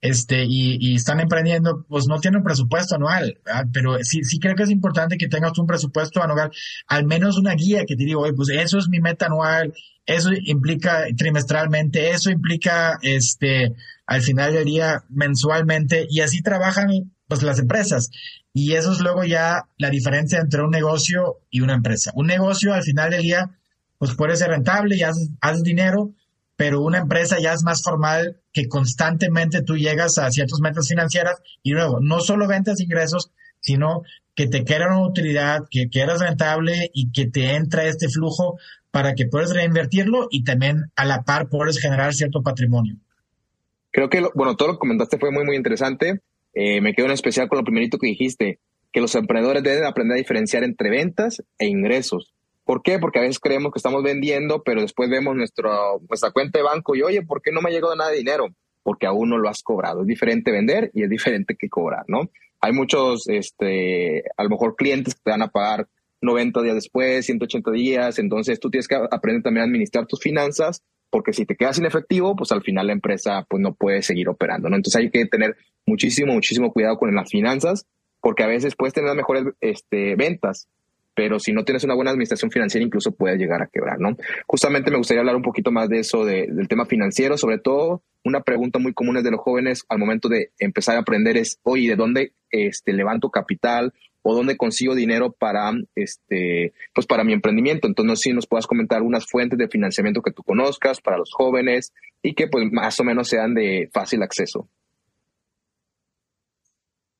este, 0.00 0.44
y, 0.46 0.94
están 0.94 1.20
emprendiendo, 1.20 1.84
pues 1.88 2.06
no 2.06 2.18
tienen 2.20 2.42
presupuesto 2.42 2.94
anual, 2.94 3.38
pero 3.72 3.98
sí, 4.02 4.24
sí 4.24 4.38
creo 4.38 4.54
que 4.54 4.62
es 4.62 4.70
importante 4.70 5.18
que 5.18 5.28
tengas 5.28 5.58
un 5.58 5.66
presupuesto 5.66 6.22
anual, 6.22 6.50
al 6.86 7.04
menos 7.04 7.36
una 7.36 7.54
guía 7.54 7.84
que 7.86 7.96
te 7.96 8.04
diga, 8.04 8.20
pues 8.34 8.48
eso 8.48 8.78
es 8.78 8.88
mi 8.88 9.00
meta 9.00 9.26
anual, 9.26 9.74
eso 10.06 10.30
implica 10.32 11.04
trimestralmente, 11.16 12.10
eso 12.10 12.30
implica, 12.30 12.98
este, 13.02 13.74
al 14.06 14.22
final 14.22 14.52
del 14.52 14.64
día, 14.64 15.04
mensualmente, 15.08 16.06
y 16.08 16.20
así 16.20 16.42
trabajan, 16.42 17.12
pues 17.28 17.42
las 17.42 17.58
empresas. 17.58 18.10
Y 18.52 18.72
eso 18.72 18.92
es 18.92 19.00
luego 19.00 19.22
ya 19.22 19.68
la 19.78 19.90
diferencia 19.90 20.40
entre 20.40 20.62
un 20.62 20.70
negocio 20.70 21.42
y 21.50 21.60
una 21.60 21.74
empresa. 21.74 22.10
Un 22.14 22.26
negocio, 22.26 22.74
al 22.74 22.82
final 22.82 23.10
del 23.10 23.22
día, 23.22 23.50
pues 23.98 24.14
puede 24.16 24.34
ser 24.36 24.48
rentable 24.48 24.96
y 24.96 25.02
haces, 25.02 25.30
haces 25.40 25.62
dinero, 25.62 26.12
pero 26.60 26.82
una 26.82 26.98
empresa 26.98 27.38
ya 27.40 27.54
es 27.54 27.62
más 27.62 27.82
formal 27.82 28.36
que 28.52 28.68
constantemente 28.68 29.62
tú 29.62 29.78
llegas 29.78 30.18
a 30.18 30.30
ciertas 30.30 30.60
metas 30.60 30.88
financieras 30.88 31.40
y 31.62 31.70
luego 31.70 32.00
no 32.02 32.20
solo 32.20 32.46
ventas 32.46 32.82
ingresos, 32.82 33.32
sino 33.60 34.02
que 34.34 34.46
te 34.46 34.62
queda 34.62 34.88
una 34.88 35.08
utilidad, 35.08 35.60
que 35.70 35.88
quieras 35.88 36.20
rentable 36.20 36.90
y 36.92 37.12
que 37.12 37.24
te 37.24 37.54
entra 37.54 37.84
este 37.84 38.10
flujo 38.10 38.58
para 38.90 39.14
que 39.14 39.24
puedas 39.24 39.54
reinvertirlo 39.54 40.28
y 40.30 40.44
también 40.44 40.92
a 40.96 41.06
la 41.06 41.22
par 41.22 41.48
puedes 41.48 41.78
generar 41.78 42.12
cierto 42.12 42.42
patrimonio. 42.42 42.96
Creo 43.90 44.10
que, 44.10 44.22
bueno, 44.34 44.54
todo 44.54 44.68
lo 44.68 44.74
que 44.74 44.80
comentaste 44.80 45.16
fue 45.16 45.30
muy, 45.30 45.46
muy 45.46 45.56
interesante. 45.56 46.20
Eh, 46.52 46.82
me 46.82 46.92
quedo 46.92 47.06
en 47.06 47.12
especial 47.12 47.48
con 47.48 47.56
lo 47.56 47.64
primerito 47.64 47.96
que 47.96 48.08
dijiste, 48.08 48.58
que 48.92 49.00
los 49.00 49.14
emprendedores 49.14 49.62
deben 49.62 49.86
aprender 49.86 50.16
a 50.16 50.18
diferenciar 50.18 50.62
entre 50.64 50.90
ventas 50.90 51.42
e 51.58 51.68
ingresos. 51.68 52.34
¿Por 52.70 52.82
qué? 52.84 53.00
Porque 53.00 53.18
a 53.18 53.22
veces 53.22 53.40
creemos 53.40 53.72
que 53.72 53.80
estamos 53.80 54.00
vendiendo, 54.04 54.62
pero 54.62 54.80
después 54.80 55.10
vemos 55.10 55.34
nuestro, 55.34 56.00
nuestra 56.08 56.30
cuenta 56.30 56.60
de 56.60 56.62
banco 56.62 56.94
y, 56.94 57.02
oye, 57.02 57.20
¿por 57.22 57.42
qué 57.42 57.50
no 57.50 57.60
me 57.60 57.68
ha 57.68 57.72
llegado 57.72 57.96
nada 57.96 58.12
de 58.12 58.18
dinero? 58.18 58.46
Porque 58.84 59.08
aún 59.08 59.28
no 59.28 59.38
lo 59.38 59.48
has 59.48 59.60
cobrado. 59.64 60.02
Es 60.02 60.06
diferente 60.06 60.52
vender 60.52 60.88
y 60.94 61.02
es 61.02 61.10
diferente 61.10 61.56
que 61.58 61.68
cobrar, 61.68 62.04
¿no? 62.06 62.30
Hay 62.60 62.72
muchos, 62.72 63.28
este, 63.28 64.22
a 64.36 64.44
lo 64.44 64.50
mejor 64.50 64.76
clientes 64.76 65.16
que 65.16 65.20
te 65.24 65.30
van 65.32 65.42
a 65.42 65.48
pagar 65.48 65.88
90 66.20 66.62
días 66.62 66.76
después, 66.76 67.26
180 67.26 67.72
días, 67.72 68.20
entonces 68.20 68.60
tú 68.60 68.70
tienes 68.70 68.86
que 68.86 68.94
aprender 68.94 69.42
también 69.42 69.62
a 69.62 69.66
administrar 69.66 70.06
tus 70.06 70.20
finanzas, 70.20 70.84
porque 71.10 71.32
si 71.32 71.46
te 71.46 71.56
quedas 71.56 71.74
sin 71.74 71.86
efectivo, 71.86 72.36
pues 72.36 72.52
al 72.52 72.62
final 72.62 72.86
la 72.86 72.92
empresa 72.92 73.44
pues 73.50 73.60
no 73.60 73.74
puede 73.74 74.02
seguir 74.02 74.28
operando, 74.28 74.68
¿no? 74.68 74.76
Entonces 74.76 75.00
hay 75.00 75.10
que 75.10 75.26
tener 75.26 75.56
muchísimo, 75.86 76.34
muchísimo 76.34 76.72
cuidado 76.72 76.98
con 76.98 77.12
las 77.16 77.30
finanzas, 77.30 77.88
porque 78.20 78.44
a 78.44 78.46
veces 78.46 78.76
puedes 78.76 78.94
tener 78.94 79.08
las 79.08 79.16
mejores 79.16 79.46
este, 79.60 80.14
ventas, 80.14 80.68
pero 81.14 81.38
si 81.38 81.52
no 81.52 81.64
tienes 81.64 81.84
una 81.84 81.94
buena 81.94 82.10
administración 82.10 82.50
financiera 82.50 82.84
incluso 82.84 83.12
puedes 83.12 83.38
llegar 83.38 83.62
a 83.62 83.66
quebrar, 83.66 83.98
¿no? 83.98 84.16
Justamente 84.46 84.90
me 84.90 84.98
gustaría 84.98 85.20
hablar 85.20 85.36
un 85.36 85.42
poquito 85.42 85.70
más 85.70 85.88
de 85.88 86.00
eso, 86.00 86.24
del 86.24 86.68
tema 86.68 86.86
financiero, 86.86 87.36
sobre 87.36 87.58
todo 87.58 88.02
una 88.24 88.42
pregunta 88.42 88.78
muy 88.78 88.92
común 88.92 89.22
de 89.22 89.30
los 89.30 89.40
jóvenes 89.40 89.84
al 89.88 89.98
momento 89.98 90.28
de 90.28 90.52
empezar 90.58 90.96
a 90.96 91.00
aprender 91.00 91.36
es, 91.36 91.58
oye, 91.62 91.88
¿de 91.88 91.96
dónde 91.96 92.32
este, 92.50 92.92
levanto 92.92 93.30
capital 93.30 93.92
o 94.22 94.34
dónde 94.34 94.56
consigo 94.56 94.94
dinero 94.94 95.32
para, 95.32 95.72
este, 95.94 96.72
pues 96.94 97.06
para 97.06 97.24
mi 97.24 97.32
emprendimiento? 97.32 97.88
Entonces, 97.88 98.20
si 98.20 98.32
nos 98.32 98.46
puedas 98.46 98.66
comentar 98.66 98.98
algunas 98.98 99.26
fuentes 99.26 99.58
de 99.58 99.68
financiamiento 99.68 100.22
que 100.22 100.32
tú 100.32 100.42
conozcas 100.42 101.00
para 101.00 101.16
los 101.16 101.32
jóvenes 101.32 101.92
y 102.22 102.34
que 102.34 102.46
pues 102.48 102.70
más 102.70 103.00
o 103.00 103.04
menos 103.04 103.28
sean 103.28 103.54
de 103.54 103.88
fácil 103.92 104.22
acceso. 104.22 104.68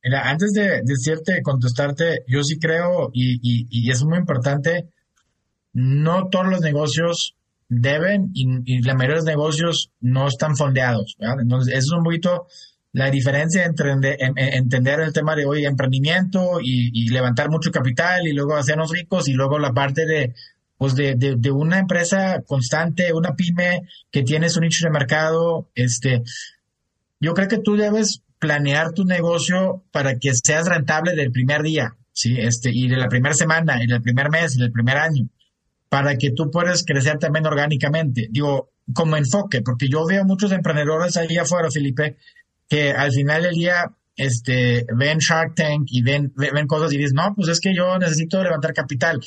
Mira, 0.03 0.31
antes 0.31 0.53
de 0.53 0.83
decirte, 0.85 1.43
contestarte, 1.43 2.25
yo 2.27 2.43
sí 2.43 2.59
creo, 2.59 3.11
y, 3.13 3.35
y, 3.43 3.67
y 3.71 3.91
es 3.91 4.03
muy 4.03 4.19
importante, 4.19 4.89
no 5.73 6.29
todos 6.29 6.47
los 6.47 6.61
negocios 6.61 7.37
deben 7.69 8.31
y, 8.35 8.47
y 8.65 8.83
la 8.83 8.95
mayoría 8.95 9.15
de 9.15 9.21
los 9.21 9.27
negocios 9.27 9.91
no 10.01 10.27
están 10.27 10.57
fondeados. 10.57 11.17
Entonces, 11.21 11.75
eso 11.75 11.95
es 11.95 11.99
un 11.99 12.05
poquito 12.05 12.47
la 12.93 13.11
diferencia 13.11 13.65
entre 13.65 13.93
entender 14.37 15.01
el 15.01 15.13
tema 15.13 15.37
de 15.37 15.47
hoy 15.47 15.65
emprendimiento 15.65 16.61
y, 16.61 16.91
y, 16.93 17.09
levantar 17.11 17.49
mucho 17.49 17.71
capital 17.71 18.27
y 18.27 18.33
luego 18.33 18.57
hacernos 18.57 18.91
ricos 18.91 19.29
y 19.29 19.33
luego 19.33 19.61
la 19.61 19.73
parte 19.73 20.07
de 20.07 20.35
pues 20.77 20.95
de, 20.95 21.15
de, 21.15 21.51
una 21.51 21.79
empresa 21.79 22.43
constante, 22.47 23.13
una 23.13 23.37
pyme 23.37 23.83
que 24.11 24.23
tienes 24.23 24.57
un 24.57 24.63
nicho 24.63 24.87
de 24.87 24.91
mercado, 24.91 25.69
este, 25.75 26.23
yo 27.21 27.35
creo 27.35 27.49
que 27.49 27.59
tú 27.59 27.77
debes 27.77 28.23
planear 28.41 28.93
tu 28.93 29.05
negocio 29.05 29.85
para 29.93 30.19
que 30.19 30.35
seas 30.35 30.67
rentable 30.67 31.15
del 31.15 31.31
primer 31.31 31.63
día, 31.63 31.97
sí, 32.13 32.37
este, 32.39 32.71
y 32.73 32.89
de 32.89 32.97
la 32.97 33.09
primera 33.09 33.35
semana, 33.35 33.83
y 33.83 33.87
del 33.87 34.03
primer 34.03 34.31
mes, 34.31 34.57
y 34.57 34.61
del 34.61 34.73
primer 34.73 34.97
año, 34.97 35.29
para 35.89 36.17
que 36.17 36.33
tú 36.33 36.51
puedas 36.51 36.85
crecer 36.85 37.19
también 37.19 37.47
orgánicamente. 37.47 38.29
Digo, 38.31 38.71
como 38.93 39.17
enfoque, 39.17 39.63
porque 39.63 39.89
yo 39.89 40.05
veo 40.07 40.25
muchos 40.25 40.51
emprendedores 40.53 41.17
ahí 41.17 41.37
afuera, 41.37 41.71
Felipe, 41.71 42.17
que 42.69 42.91
al 42.91 43.13
final 43.13 43.43
del 43.43 43.55
día 43.55 43.93
este, 44.17 44.87
ven 44.97 45.19
Shark 45.19 45.55
Tank 45.55 45.85
y 45.87 46.03
ven, 46.03 46.33
ven 46.37 46.67
cosas 46.67 46.93
y 46.93 46.99
dicen, 46.99 47.17
no, 47.17 47.35
pues 47.35 47.49
es 47.49 47.61
que 47.61 47.75
yo 47.75 47.99
necesito 47.99 48.43
levantar 48.43 48.73
capital. 48.73 49.21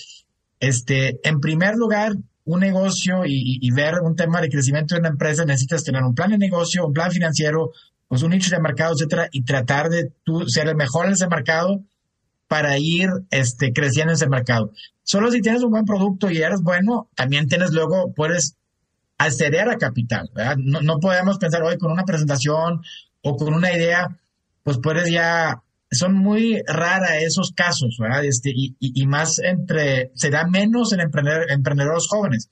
Este, 0.60 1.20
en 1.24 1.40
primer 1.40 1.76
lugar, 1.76 2.14
un 2.46 2.60
negocio 2.60 3.24
y, 3.26 3.72
ver 3.72 3.96
un 4.02 4.16
tema 4.16 4.42
de 4.42 4.50
crecimiento 4.50 4.96
de 4.96 5.00
una 5.00 5.10
empresa, 5.10 5.46
necesitas 5.46 5.84
tener 5.84 6.04
un 6.04 6.14
plan 6.14 6.32
de 6.32 6.38
negocio, 6.38 6.86
un 6.86 6.94
plan 6.94 7.12
financiero, 7.12 7.72
pues 8.14 8.22
un 8.22 8.30
nicho 8.30 8.52
de 8.52 8.62
mercado, 8.62 8.94
etcétera, 8.94 9.28
y 9.32 9.42
tratar 9.42 9.90
de 9.90 10.12
tú 10.24 10.48
ser 10.48 10.68
el 10.68 10.76
mejor 10.76 11.08
en 11.08 11.14
ese 11.14 11.28
mercado 11.28 11.82
para 12.48 12.78
ir 12.78 13.10
este, 13.32 13.74
creciendo 13.74 14.12
en 14.12 14.18
ese 14.18 14.30
mercado. 14.30 14.72
Solo 15.02 15.32
si 15.32 15.42
tienes 15.42 15.64
un 15.64 15.72
buen 15.72 15.86
producto 15.86 16.30
y 16.30 16.38
eres 16.38 16.62
bueno, 16.62 17.10
también 17.16 17.48
tienes 17.48 17.72
luego, 17.72 18.14
puedes 18.14 18.56
acceder 19.18 19.68
a 19.68 19.80
capital. 19.80 20.30
No, 20.58 20.82
no 20.82 21.00
podemos 21.00 21.40
pensar 21.40 21.64
hoy 21.64 21.80
con 21.80 21.92
una 21.92 22.04
presentación 22.04 22.84
o 23.24 23.36
con 23.36 23.52
una 23.52 23.76
idea, 23.76 24.16
pues 24.62 24.78
puedes 24.78 25.10
ya, 25.10 25.64
son 25.90 26.14
muy 26.14 26.62
raras 26.68 27.24
esos 27.24 27.52
casos, 27.52 27.98
¿verdad? 28.00 28.24
Este, 28.26 28.52
y, 28.54 28.76
y, 28.80 29.08
más 29.08 29.40
entre, 29.40 30.12
se 30.14 30.30
da 30.30 30.46
menos 30.46 30.94
en 30.94 31.00
emprendedores 31.00 32.08
jóvenes. 32.08 32.52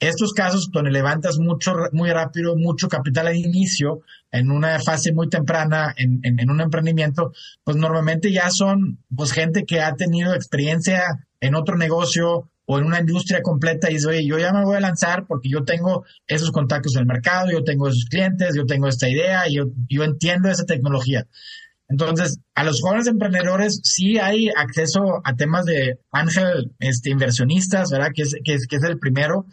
Estos 0.00 0.32
casos 0.32 0.70
donde 0.72 0.90
levantas 0.90 1.38
mucho, 1.38 1.74
muy 1.92 2.10
rápido, 2.10 2.56
mucho 2.56 2.88
capital 2.88 3.28
al 3.28 3.36
inicio, 3.36 4.00
en 4.32 4.50
una 4.50 4.80
fase 4.80 5.12
muy 5.12 5.28
temprana, 5.28 5.94
en, 5.96 6.20
en, 6.22 6.40
en 6.40 6.50
un 6.50 6.60
emprendimiento, 6.60 7.32
pues 7.62 7.76
normalmente 7.76 8.32
ya 8.32 8.50
son, 8.50 8.98
pues 9.14 9.32
gente 9.32 9.64
que 9.66 9.80
ha 9.80 9.94
tenido 9.94 10.34
experiencia 10.34 11.28
en 11.40 11.54
otro 11.54 11.76
negocio 11.76 12.50
o 12.72 12.78
en 12.78 12.86
una 12.86 13.00
industria 13.00 13.42
completa 13.42 13.90
y 13.90 13.94
dice, 13.94 14.06
oye, 14.08 14.24
yo 14.24 14.38
ya 14.38 14.52
me 14.52 14.64
voy 14.64 14.76
a 14.76 14.80
lanzar 14.80 15.26
porque 15.26 15.48
yo 15.48 15.64
tengo 15.64 16.04
esos 16.26 16.52
contactos 16.52 16.94
en 16.94 17.00
el 17.00 17.06
mercado, 17.06 17.50
yo 17.50 17.64
tengo 17.64 17.88
esos 17.88 18.04
clientes, 18.04 18.54
yo 18.54 18.64
tengo 18.64 18.86
esta 18.86 19.08
idea, 19.08 19.42
yo, 19.50 19.64
yo 19.88 20.04
entiendo 20.04 20.48
esa 20.48 20.64
tecnología. 20.64 21.26
Entonces, 21.88 22.38
a 22.54 22.62
los 22.62 22.80
jóvenes 22.80 23.08
emprendedores 23.08 23.80
sí 23.82 24.18
hay 24.18 24.50
acceso 24.56 25.20
a 25.24 25.34
temas 25.34 25.64
de 25.64 25.98
ángel 26.12 26.70
este, 26.78 27.10
inversionistas, 27.10 27.90
¿verdad? 27.90 28.12
Que 28.14 28.22
es, 28.22 28.36
que 28.44 28.54
es, 28.54 28.68
que 28.68 28.76
es 28.76 28.84
el 28.84 29.00
primero. 29.00 29.46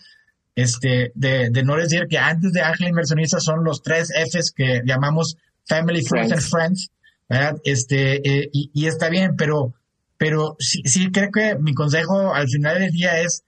Este, 0.58 1.12
de, 1.14 1.52
de 1.52 1.64
no 1.64 1.76
decir 1.76 2.08
que 2.10 2.18
antes 2.18 2.52
de 2.52 2.62
ángel 2.62 2.88
inversionistas 2.88 3.44
son 3.44 3.64
los 3.64 3.84
tres 3.84 4.10
Fs 4.10 4.52
que 4.52 4.82
llamamos 4.84 5.38
Family, 5.68 6.04
Friends, 6.04 6.32
and 6.32 6.42
Friends, 6.42 6.90
¿verdad? 7.30 7.58
Este, 7.64 8.16
eh, 8.28 8.50
y, 8.52 8.72
y 8.74 8.88
está 8.88 9.08
bien, 9.10 9.36
pero 9.38 9.76
pero 10.18 10.56
sí, 10.58 10.82
sí 10.86 11.12
creo 11.12 11.30
que 11.32 11.58
mi 11.60 11.76
consejo 11.76 12.34
al 12.34 12.48
final 12.48 12.80
del 12.80 12.90
día 12.90 13.22
es 13.22 13.44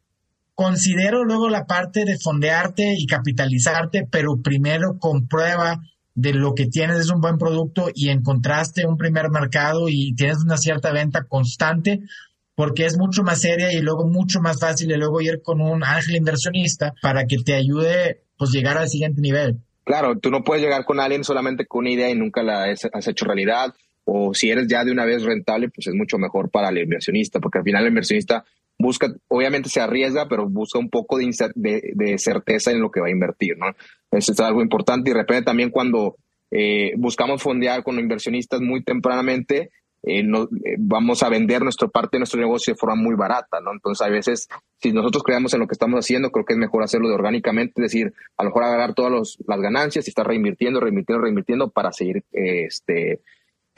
considero 0.53 1.23
luego 1.23 1.49
la 1.49 1.65
parte 1.65 2.05
de 2.05 2.19
fondearte 2.19 2.93
y 2.95 3.07
capitalizarte, 3.07 4.07
pero 4.11 4.41
primero 4.43 4.99
comprueba 4.99 5.79
de 6.13 6.33
lo 6.33 6.53
que 6.53 6.67
tienes 6.67 6.99
es 6.99 7.09
un 7.09 7.21
buen 7.21 7.37
producto 7.37 7.89
y 7.95 8.09
encontraste 8.09 8.85
un 8.85 8.97
primer 8.97 9.31
mercado 9.31 9.85
y 9.87 10.13
tienes 10.13 10.43
una 10.43 10.57
cierta 10.57 10.91
venta 10.91 11.23
constante, 11.23 12.01
porque 12.59 12.83
es 12.83 12.97
mucho 12.97 13.23
más 13.23 13.39
seria 13.39 13.71
y 13.71 13.79
luego 13.79 14.05
mucho 14.05 14.41
más 14.41 14.59
fácil 14.59 14.89
de 14.89 14.97
luego 14.97 15.21
ir 15.21 15.41
con 15.41 15.61
un 15.61 15.81
ángel 15.81 16.17
inversionista 16.17 16.93
para 17.01 17.23
que 17.23 17.37
te 17.37 17.53
ayude 17.53 18.23
pues 18.37 18.51
llegar 18.51 18.77
al 18.77 18.89
siguiente 18.89 19.21
nivel. 19.21 19.59
Claro, 19.85 20.19
tú 20.19 20.29
no 20.29 20.43
puedes 20.43 20.61
llegar 20.61 20.83
con 20.83 20.99
alguien 20.99 21.23
solamente 21.23 21.65
con 21.65 21.85
una 21.85 21.91
idea 21.91 22.09
y 22.09 22.15
nunca 22.15 22.43
la 22.43 22.65
has 22.65 23.07
hecho 23.07 23.23
realidad 23.23 23.73
o 24.03 24.33
si 24.33 24.51
eres 24.51 24.67
ya 24.67 24.83
de 24.83 24.91
una 24.91 25.05
vez 25.05 25.23
rentable, 25.23 25.69
pues 25.69 25.87
es 25.87 25.93
mucho 25.93 26.17
mejor 26.17 26.51
para 26.51 26.67
el 26.67 26.79
inversionista, 26.79 27.39
porque 27.39 27.59
al 27.59 27.63
final 27.63 27.83
el 27.83 27.91
inversionista 27.91 28.43
busca, 28.77 29.07
obviamente 29.29 29.69
se 29.69 29.79
arriesga, 29.79 30.27
pero 30.27 30.49
busca 30.49 30.79
un 30.79 30.89
poco 30.89 31.17
de, 31.17 31.31
de, 31.55 32.17
certeza 32.17 32.71
en 32.71 32.81
lo 32.81 32.91
que 32.91 32.99
va 32.99 33.07
a 33.07 33.11
invertir, 33.11 33.55
¿no? 33.57 33.67
Eso 34.11 34.33
es 34.33 34.39
algo 34.41 34.61
importante 34.61 35.09
y 35.09 35.13
de 35.13 35.19
repente 35.21 35.43
también 35.43 35.69
cuando 35.69 36.17
eh, 36.51 36.91
buscamos 36.97 37.41
fondear 37.41 37.83
con 37.83 37.99
inversionistas 37.99 38.59
muy 38.59 38.83
tempranamente, 38.83 39.69
eh, 40.03 40.23
no, 40.23 40.43
eh, 40.43 40.75
vamos 40.77 41.23
a 41.23 41.29
vender 41.29 41.61
nuestra 41.61 41.87
parte 41.87 42.17
de 42.17 42.19
nuestro 42.19 42.39
negocio 42.39 42.73
de 42.73 42.77
forma 42.77 42.95
muy 42.95 43.15
barata, 43.15 43.59
¿no? 43.59 43.71
Entonces, 43.71 44.05
a 44.05 44.09
veces, 44.09 44.47
si 44.81 44.91
nosotros 44.91 45.23
creamos 45.23 45.53
en 45.53 45.59
lo 45.59 45.67
que 45.67 45.73
estamos 45.73 45.99
haciendo, 45.99 46.31
creo 46.31 46.45
que 46.45 46.53
es 46.53 46.59
mejor 46.59 46.83
hacerlo 46.83 47.09
de 47.09 47.15
orgánicamente, 47.15 47.73
es 47.77 47.91
decir, 47.91 48.13
a 48.37 48.43
lo 48.43 48.49
mejor 48.49 48.63
agarrar 48.63 48.93
todas 48.93 49.37
las 49.45 49.59
ganancias 49.59 50.07
y 50.07 50.09
estar 50.09 50.25
reinvirtiendo, 50.25 50.79
reinvirtiendo, 50.79 51.23
reinvirtiendo 51.23 51.69
para 51.69 51.91
seguir 51.91 52.23
este, 52.31 53.21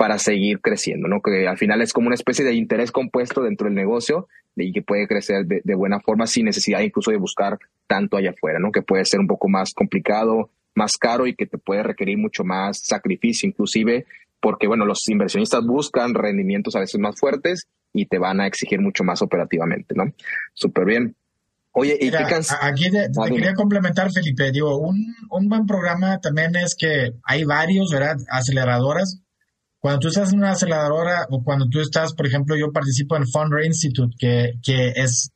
para 0.01 0.17
seguir 0.17 0.61
creciendo, 0.61 1.07
¿no? 1.07 1.21
Que 1.21 1.47
al 1.47 1.59
final 1.59 1.79
es 1.79 1.93
como 1.93 2.07
una 2.07 2.15
especie 2.15 2.43
de 2.43 2.55
interés 2.55 2.91
compuesto 2.91 3.43
dentro 3.43 3.65
del 3.65 3.75
negocio 3.75 4.27
y 4.55 4.73
que 4.73 4.81
puede 4.81 5.07
crecer 5.07 5.45
de, 5.45 5.75
buena 5.75 5.99
forma 5.99 6.25
sin 6.25 6.45
necesidad 6.45 6.81
incluso 6.81 7.11
de 7.11 7.17
buscar 7.17 7.59
tanto 7.85 8.17
allá 8.17 8.31
afuera, 8.31 8.57
¿no? 8.57 8.71
Que 8.71 8.81
puede 8.81 9.05
ser 9.05 9.19
un 9.19 9.27
poco 9.27 9.47
más 9.47 9.75
complicado, 9.75 10.49
más 10.73 10.97
caro 10.97 11.27
y 11.27 11.35
que 11.35 11.45
te 11.45 11.59
puede 11.59 11.83
requerir 11.83 12.17
mucho 12.17 12.43
más 12.43 12.79
sacrificio, 12.83 13.47
inclusive 13.47 14.07
porque, 14.41 14.67
bueno, 14.67 14.85
los 14.85 15.07
inversionistas 15.07 15.63
buscan 15.65 16.13
rendimientos 16.13 16.75
a 16.75 16.79
veces 16.79 16.99
más 16.99 17.15
fuertes 17.19 17.67
y 17.93 18.05
te 18.05 18.17
van 18.17 18.41
a 18.41 18.47
exigir 18.47 18.81
mucho 18.81 19.03
más 19.03 19.21
operativamente, 19.21 19.93
¿no? 19.95 20.05
Súper 20.53 20.85
bien. 20.85 21.15
Oye, 21.73 21.97
¿y 22.01 22.11
qué 22.11 22.17
Aquí 22.61 22.91
te, 22.91 23.05
ah, 23.17 23.29
quería 23.29 23.53
complementar, 23.53 24.11
Felipe. 24.11 24.51
Digo, 24.51 24.77
un, 24.77 25.15
un 25.29 25.47
buen 25.47 25.65
programa 25.65 26.19
también 26.19 26.55
es 26.57 26.75
que 26.75 27.13
hay 27.23 27.45
varios, 27.45 27.91
¿verdad? 27.91 28.17
Aceleradoras 28.29 29.21
cuando 29.81 29.99
tú 29.99 30.07
estás 30.09 30.31
en 30.31 30.37
una 30.37 30.51
aceleradora 30.51 31.25
o 31.31 31.43
cuando 31.43 31.67
tú 31.67 31.79
estás, 31.79 32.13
por 32.13 32.27
ejemplo, 32.27 32.55
yo 32.55 32.71
participo 32.71 33.17
en 33.17 33.27
Founder 33.27 33.65
Institute, 33.65 34.15
que, 34.17 34.53
que 34.63 34.93
es 34.95 35.31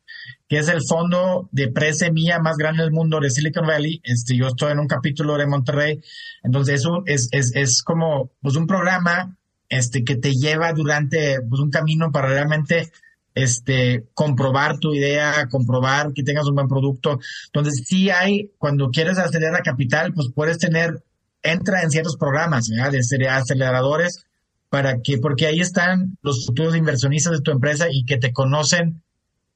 que 0.47 0.59
es 0.59 0.67
el 0.67 0.81
fondo 0.87 1.49
de 1.51 1.69
pre-semilla 1.69 2.39
más 2.39 2.57
grande 2.57 2.83
del 2.83 2.91
mundo 2.91 3.19
de 3.19 3.29
Silicon 3.29 3.65
Valley. 3.65 3.99
Este, 4.03 4.37
yo 4.37 4.47
estoy 4.47 4.71
en 4.71 4.79
un 4.79 4.87
capítulo 4.87 5.37
de 5.37 5.47
Monterrey. 5.47 6.01
Entonces, 6.43 6.81
eso 6.81 7.03
es, 7.05 7.29
es, 7.31 7.51
es 7.55 7.81
como 7.81 8.31
pues, 8.41 8.55
un 8.55 8.67
programa 8.67 9.37
este, 9.69 10.03
que 10.03 10.15
te 10.15 10.33
lleva 10.33 10.71
durante 10.73 11.41
pues, 11.41 11.61
un 11.61 11.71
camino 11.71 12.11
para 12.11 12.27
realmente 12.27 12.91
este, 13.33 14.05
comprobar 14.13 14.77
tu 14.77 14.93
idea, 14.93 15.47
comprobar 15.49 16.13
que 16.13 16.23
tengas 16.23 16.47
un 16.47 16.55
buen 16.55 16.67
producto. 16.67 17.19
Entonces, 17.47 17.83
sí 17.85 18.11
hay, 18.11 18.51
cuando 18.59 18.89
quieres 18.91 19.17
acelerar 19.17 19.55
a 19.55 19.63
capital, 19.63 20.13
pues 20.13 20.27
puedes 20.33 20.59
tener, 20.59 21.03
entra 21.41 21.81
en 21.81 21.89
ciertos 21.89 22.17
programas, 22.17 22.69
¿verdad? 22.69 22.91
De 22.91 23.29
aceleradores 23.29 24.25
para 24.69 25.01
que, 25.01 25.17
porque 25.17 25.47
ahí 25.47 25.59
están 25.59 26.17
los 26.21 26.45
futuros 26.45 26.75
inversionistas 26.75 27.33
de 27.33 27.41
tu 27.41 27.51
empresa 27.51 27.87
y 27.89 28.03
que 28.05 28.17
te 28.17 28.33
conocen 28.33 29.01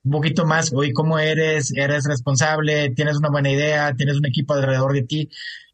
un 0.04 0.12
poquito 0.12 0.46
más, 0.46 0.72
oye, 0.74 0.94
¿cómo 0.94 1.20
eres? 1.20 1.74
¿Eres 1.76 2.06
responsable? 2.08 2.92
¿Tienes 2.92 3.18
una 3.18 3.30
buena 3.30 3.52
idea? 3.52 3.94
¿Tienes 3.96 4.18
un 4.18 4.26
equipo 4.26 4.54
alrededor 4.54 4.94
de 4.94 5.04
ti? 5.04 5.30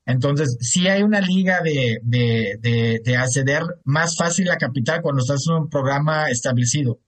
Entonces, 0.06 0.58
sí 0.60 0.88
hay 0.88 1.02
una 1.02 1.20
liga 1.20 1.62
de, 1.64 1.98
de, 2.04 3.00
de, 3.04 3.18
acceder 3.18 3.64
más 3.86 4.16
fácil 4.16 4.50
a 4.52 4.58
capital 4.58 5.02
cuando 5.02 5.22
estás 5.22 5.44
en 5.50 5.64
un 5.64 5.70
programa 5.70 6.30
establecido. 6.30 7.00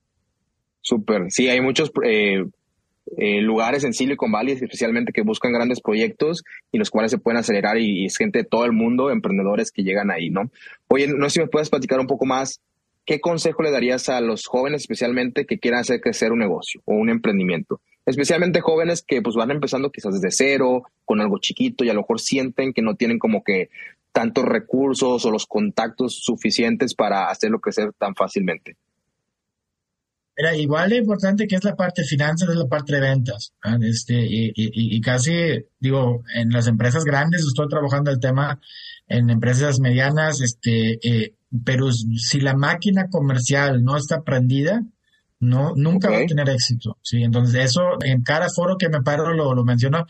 Súper, 0.81 1.25
sí, 1.29 1.47
hay 1.47 1.61
muchos 1.61 1.91
eh, 2.03 2.43
eh, 3.15 3.41
lugares 3.41 3.83
en 3.83 3.93
Silicon 3.93 4.31
Valley, 4.31 4.53
especialmente 4.53 5.11
que 5.13 5.21
buscan 5.21 5.53
grandes 5.53 5.79
proyectos 5.79 6.43
y 6.71 6.79
los 6.79 6.89
cuales 6.89 7.11
se 7.11 7.19
pueden 7.19 7.37
acelerar 7.37 7.77
y, 7.77 8.05
es 8.05 8.17
gente 8.17 8.39
de 8.39 8.45
todo 8.45 8.65
el 8.65 8.73
mundo, 8.73 9.11
emprendedores 9.11 9.71
que 9.71 9.83
llegan 9.83 10.09
ahí, 10.09 10.29
¿no? 10.29 10.51
Oye, 10.87 11.07
no 11.07 11.29
sé 11.29 11.35
si 11.35 11.39
me 11.41 11.47
puedes 11.47 11.69
platicar 11.69 11.99
un 11.99 12.07
poco 12.07 12.25
más, 12.25 12.61
¿qué 13.07 13.21
consejo 13.21 13.63
le 13.63 13.71
darías 13.71 14.09
a 14.09 14.21
los 14.21 14.45
jóvenes 14.45 14.81
especialmente 14.81 15.45
que 15.45 15.57
quieran 15.57 15.79
hacer 15.79 16.01
crecer 16.01 16.31
un 16.33 16.39
negocio 16.39 16.81
o 16.85 16.93
un 16.93 17.09
emprendimiento? 17.09 17.81
Especialmente 18.05 18.61
jóvenes 18.61 19.01
que 19.01 19.21
pues 19.21 19.35
van 19.35 19.49
empezando 19.49 19.91
quizás 19.91 20.13
desde 20.13 20.29
cero, 20.29 20.83
con 21.05 21.21
algo 21.21 21.39
chiquito 21.39 21.83
y 21.83 21.89
a 21.89 21.93
lo 21.93 22.01
mejor 22.01 22.19
sienten 22.19 22.73
que 22.73 22.81
no 22.81 22.95
tienen 22.95 23.17
como 23.17 23.43
que 23.43 23.69
tantos 24.11 24.43
recursos 24.45 25.25
o 25.25 25.31
los 25.31 25.47
contactos 25.47 26.19
suficientes 26.21 26.93
para 26.93 27.29
hacerlo 27.29 27.59
crecer 27.59 27.93
tan 27.97 28.13
fácilmente. 28.13 28.75
Era 30.39 30.55
igual 30.55 30.91
de 30.91 30.97
importante 30.97 31.47
que 31.47 31.55
es 31.55 31.63
la 31.63 31.75
parte 31.75 32.03
de 32.03 32.07
finanzas, 32.07 32.47
es 32.49 32.55
la 32.55 32.67
parte 32.67 32.93
de 32.93 33.01
ventas. 33.01 33.53
Este, 33.81 34.13
y, 34.13 34.53
y, 34.55 35.01
casi, 35.01 35.33
digo, 35.79 36.23
en 36.35 36.51
las 36.51 36.67
empresas 36.67 37.03
grandes 37.03 37.41
estoy 37.41 37.67
trabajando 37.67 38.11
el 38.11 38.19
tema, 38.19 38.59
en 39.07 39.31
empresas 39.31 39.79
medianas, 39.79 40.41
este, 40.41 40.99
eh, 41.01 41.33
pero 41.65 41.91
si 41.91 42.39
la 42.39 42.55
máquina 42.55 43.09
comercial 43.09 43.83
no 43.83 43.97
está 43.97 44.21
prendida, 44.21 44.83
no, 45.39 45.73
nunca 45.75 46.11
va 46.11 46.17
a 46.17 46.25
tener 46.25 46.49
éxito. 46.49 46.99
Sí, 47.01 47.23
entonces 47.23 47.65
eso 47.65 47.81
en 48.03 48.21
cada 48.21 48.47
foro 48.49 48.77
que 48.77 48.89
me 48.89 49.01
paro 49.01 49.33
lo, 49.33 49.55
lo 49.55 49.63
menciono. 49.63 50.05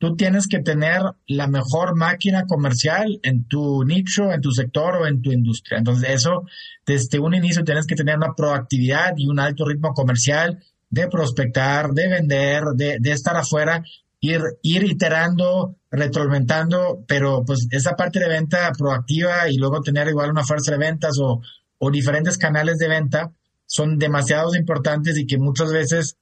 Tú 0.00 0.16
tienes 0.16 0.48
que 0.48 0.60
tener 0.60 1.02
la 1.26 1.46
mejor 1.46 1.94
máquina 1.94 2.46
comercial 2.46 3.20
en 3.22 3.46
tu 3.46 3.84
nicho, 3.84 4.32
en 4.32 4.40
tu 4.40 4.50
sector 4.50 4.96
o 4.96 5.06
en 5.06 5.20
tu 5.20 5.30
industria. 5.30 5.76
Entonces 5.76 6.08
eso, 6.08 6.46
desde 6.86 7.18
un 7.18 7.34
inicio 7.34 7.64
tienes 7.64 7.86
que 7.86 7.96
tener 7.96 8.16
una 8.16 8.32
proactividad 8.34 9.12
y 9.18 9.26
un 9.26 9.38
alto 9.38 9.66
ritmo 9.66 9.92
comercial 9.92 10.64
de 10.88 11.06
prospectar, 11.06 11.90
de 11.90 12.08
vender, 12.08 12.64
de, 12.76 12.96
de 12.98 13.12
estar 13.12 13.36
afuera, 13.36 13.84
ir, 14.20 14.40
ir 14.62 14.84
iterando, 14.84 15.76
retroalimentando, 15.90 17.04
pero 17.06 17.44
pues 17.44 17.68
esa 17.70 17.94
parte 17.94 18.20
de 18.20 18.28
venta 18.30 18.72
proactiva 18.72 19.50
y 19.50 19.58
luego 19.58 19.82
tener 19.82 20.08
igual 20.08 20.30
una 20.30 20.44
fuerza 20.44 20.72
de 20.72 20.78
ventas 20.78 21.18
o, 21.20 21.42
o 21.76 21.90
diferentes 21.90 22.38
canales 22.38 22.78
de 22.78 22.88
venta 22.88 23.32
son 23.66 23.98
demasiados 23.98 24.56
importantes 24.56 25.18
y 25.18 25.26
que 25.26 25.36
muchas 25.36 25.70
veces 25.70 26.16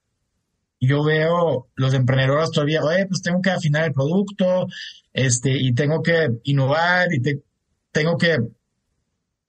yo 0.79 1.03
veo 1.03 1.67
los 1.75 1.93
emprendedores 1.93 2.51
todavía, 2.51 2.83
oye, 2.83 3.05
pues 3.05 3.21
tengo 3.21 3.41
que 3.41 3.51
afinar 3.51 3.85
el 3.85 3.93
producto, 3.93 4.67
este, 5.13 5.51
y 5.57 5.73
tengo 5.73 6.01
que 6.01 6.29
innovar 6.43 7.07
y 7.13 7.21
tengo 7.91 8.17
que 8.17 8.37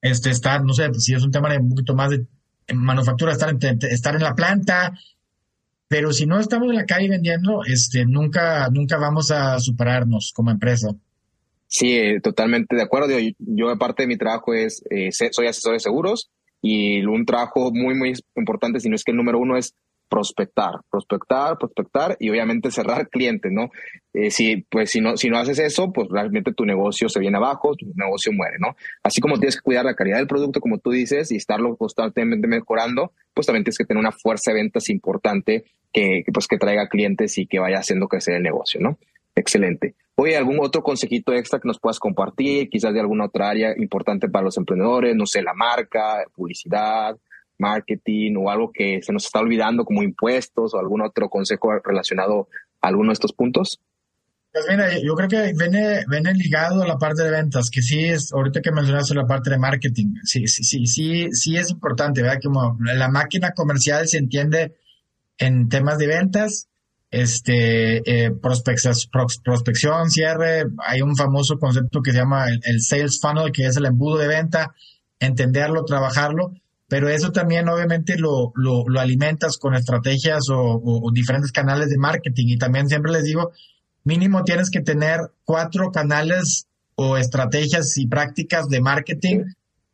este, 0.02 0.30
estar, 0.30 0.64
no 0.64 0.72
sé, 0.72 0.88
pues, 0.88 1.04
si 1.04 1.14
es 1.14 1.22
un 1.22 1.30
tema 1.30 1.50
de 1.50 1.58
un 1.58 1.70
poquito 1.70 1.94
más 1.94 2.10
de 2.10 2.26
manufactura, 2.74 3.32
estar 3.32 3.50
en, 3.50 3.78
estar 3.82 4.14
en 4.14 4.22
la 4.22 4.34
planta, 4.34 4.92
pero 5.88 6.12
si 6.12 6.26
no 6.26 6.38
estamos 6.38 6.70
en 6.70 6.76
la 6.76 6.86
calle 6.86 7.08
vendiendo, 7.08 7.62
este, 7.64 8.04
nunca, 8.06 8.68
nunca 8.70 8.96
vamos 8.96 9.30
a 9.30 9.58
superarnos 9.58 10.32
como 10.34 10.50
empresa. 10.50 10.88
Sí, 11.66 11.96
eh, 11.96 12.20
totalmente 12.20 12.74
de 12.74 12.82
acuerdo. 12.82 13.18
Yo, 13.18 13.30
yo, 13.38 13.78
parte 13.78 14.02
de 14.02 14.08
mi 14.08 14.16
trabajo 14.16 14.54
es, 14.54 14.82
eh, 14.90 15.10
soy 15.12 15.46
asesor 15.46 15.74
de 15.74 15.80
seguros 15.80 16.30
y 16.62 17.04
un 17.04 17.24
trabajo 17.24 17.70
muy, 17.72 17.94
muy 17.94 18.12
importante, 18.36 18.80
si 18.80 18.88
no 18.88 18.96
es 18.96 19.04
que 19.04 19.12
el 19.12 19.16
número 19.16 19.38
uno 19.38 19.56
es 19.56 19.74
prospectar, 20.10 20.72
prospectar, 20.90 21.56
prospectar 21.56 22.16
y 22.18 22.28
obviamente 22.30 22.72
cerrar 22.72 23.08
clientes, 23.08 23.50
¿no? 23.52 23.70
Eh, 24.12 24.30
si, 24.30 24.66
pues, 24.68 24.90
si 24.90 25.00
no, 25.00 25.16
si 25.16 25.30
no 25.30 25.38
haces 25.38 25.60
eso, 25.60 25.92
pues 25.92 26.08
realmente 26.10 26.52
tu 26.52 26.64
negocio 26.64 27.08
se 27.08 27.20
viene 27.20 27.36
abajo, 27.36 27.76
tu 27.76 27.86
negocio 27.94 28.32
muere, 28.32 28.56
¿no? 28.58 28.74
Así 29.04 29.20
como 29.20 29.38
tienes 29.38 29.54
que 29.54 29.62
cuidar 29.62 29.84
la 29.84 29.94
calidad 29.94 30.18
del 30.18 30.26
producto, 30.26 30.60
como 30.60 30.78
tú 30.78 30.90
dices, 30.90 31.30
y 31.30 31.36
estarlo 31.36 31.76
constantemente 31.76 32.48
mejorando, 32.48 33.12
pues 33.32 33.46
también 33.46 33.62
tienes 33.62 33.78
que 33.78 33.84
tener 33.84 34.00
una 34.00 34.10
fuerza 34.10 34.50
de 34.50 34.60
ventas 34.60 34.90
importante 34.90 35.64
que, 35.92 36.24
pues, 36.34 36.48
que 36.48 36.58
traiga 36.58 36.88
clientes 36.88 37.38
y 37.38 37.46
que 37.46 37.60
vaya 37.60 37.78
haciendo 37.78 38.08
crecer 38.08 38.34
el 38.34 38.42
negocio, 38.42 38.80
¿no? 38.80 38.98
Excelente. 39.36 39.94
Oye, 40.16 40.36
¿algún 40.36 40.58
otro 40.60 40.82
consejito 40.82 41.32
extra 41.32 41.60
que 41.60 41.68
nos 41.68 41.78
puedas 41.78 42.00
compartir? 42.00 42.68
Quizás 42.68 42.92
de 42.92 43.00
alguna 43.00 43.26
otra 43.26 43.48
área 43.48 43.74
importante 43.78 44.28
para 44.28 44.44
los 44.44 44.58
emprendedores, 44.58 45.14
no 45.14 45.24
sé, 45.24 45.40
la 45.40 45.54
marca, 45.54 46.24
publicidad, 46.34 47.16
marketing 47.60 48.34
o 48.36 48.50
algo 48.50 48.72
que 48.72 49.00
se 49.02 49.12
nos 49.12 49.26
está 49.26 49.40
olvidando 49.40 49.84
como 49.84 50.02
impuestos 50.02 50.74
o 50.74 50.78
algún 50.78 51.02
otro 51.02 51.28
consejo 51.28 51.70
relacionado 51.84 52.48
a 52.80 52.88
alguno 52.88 53.10
de 53.10 53.14
estos 53.14 53.32
puntos? 53.32 53.80
Pues 54.52 54.64
mira, 54.68 54.98
yo 54.98 55.14
creo 55.14 55.28
que 55.28 55.52
viene, 55.56 56.04
viene 56.08 56.34
ligado 56.34 56.82
a 56.82 56.86
la 56.86 56.98
parte 56.98 57.22
de 57.22 57.30
ventas, 57.30 57.70
que 57.70 57.82
sí 57.82 58.06
es, 58.06 58.32
ahorita 58.32 58.60
que 58.60 58.72
mencionaste 58.72 59.14
la 59.14 59.26
parte 59.26 59.50
de 59.50 59.58
marketing, 59.58 60.14
sí, 60.24 60.48
sí, 60.48 60.64
sí, 60.64 60.86
sí, 60.86 61.28
sí 61.32 61.56
es 61.56 61.70
importante, 61.70 62.20
¿verdad? 62.20 62.40
Como 62.42 62.76
la 62.80 63.08
máquina 63.08 63.52
comercial 63.52 64.08
se 64.08 64.18
entiende 64.18 64.74
en 65.38 65.68
temas 65.68 65.98
de 65.98 66.08
ventas, 66.08 66.68
este, 67.12 68.24
eh, 68.24 68.32
prospección, 68.32 70.10
cierre, 70.10 70.64
hay 70.84 71.02
un 71.02 71.14
famoso 71.14 71.58
concepto 71.60 72.02
que 72.02 72.10
se 72.10 72.18
llama 72.18 72.48
el, 72.48 72.60
el 72.64 72.82
sales 72.82 73.20
funnel, 73.20 73.52
que 73.52 73.66
es 73.66 73.76
el 73.76 73.86
embudo 73.86 74.18
de 74.18 74.26
venta, 74.26 74.74
entenderlo, 75.20 75.84
trabajarlo, 75.84 76.54
pero 76.90 77.08
eso 77.08 77.30
también 77.30 77.68
obviamente 77.68 78.18
lo, 78.18 78.52
lo, 78.56 78.84
alimentas 78.98 79.58
con 79.58 79.76
estrategias 79.76 80.42
o, 80.50 81.08
diferentes 81.12 81.52
canales 81.52 81.88
de 81.88 81.96
marketing. 81.96 82.48
Y 82.48 82.58
también 82.58 82.88
siempre 82.88 83.12
les 83.12 83.22
digo, 83.22 83.52
mínimo 84.02 84.42
tienes 84.42 84.70
que 84.70 84.80
tener 84.80 85.20
cuatro 85.44 85.92
canales 85.92 86.66
o 86.96 87.16
estrategias 87.16 87.96
y 87.96 88.08
prácticas 88.08 88.66
de 88.68 88.80
marketing 88.80 89.44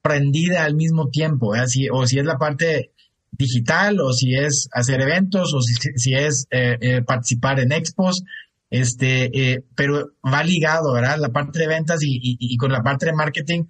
prendida 0.01 0.65
al 0.65 0.75
mismo 0.75 1.11
tiempo, 1.11 1.53
o 1.93 2.07
si 2.07 2.19
es 2.19 2.25
la 2.25 2.39
parte 2.39 2.93
digital 3.31 4.01
o 4.01 4.15
si 4.15 4.35
es 4.35 4.71
hacer 4.73 5.03
eventos 5.03 5.53
o 5.53 5.61
si, 5.61 6.15
es 6.15 6.47
eh, 6.51 6.79
eh, 6.81 7.03
participar 7.03 7.61
en 7.61 7.73
expos, 7.73 8.23
este, 8.71 9.53
eh, 9.53 9.65
pero 9.75 10.13
va 10.25 10.43
ligado, 10.43 10.95
¿verdad? 10.95 11.19
La 11.19 11.29
parte 11.29 11.59
de 11.59 11.69
ventas 11.69 12.03
y, 12.03 12.19
y 12.23 12.57
con 12.57 12.73
la 12.73 12.83
parte 12.83 13.05
de 13.05 13.13
marketing, 13.13 13.65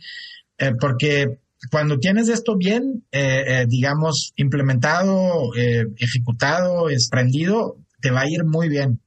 porque 0.80 1.38
cuando 1.70 1.98
tienes 1.98 2.29
esto 2.29 2.57
bien, 2.57 3.05
eh, 3.12 3.44
eh, 3.46 3.66
digamos, 3.68 4.33
implementado, 4.37 5.55
eh, 5.57 5.87
ejecutado, 5.98 6.88
esprendido, 6.88 7.76
te 8.00 8.11
va 8.11 8.22
a 8.22 8.29
ir 8.29 8.44
muy 8.44 8.68
bien. 8.68 9.00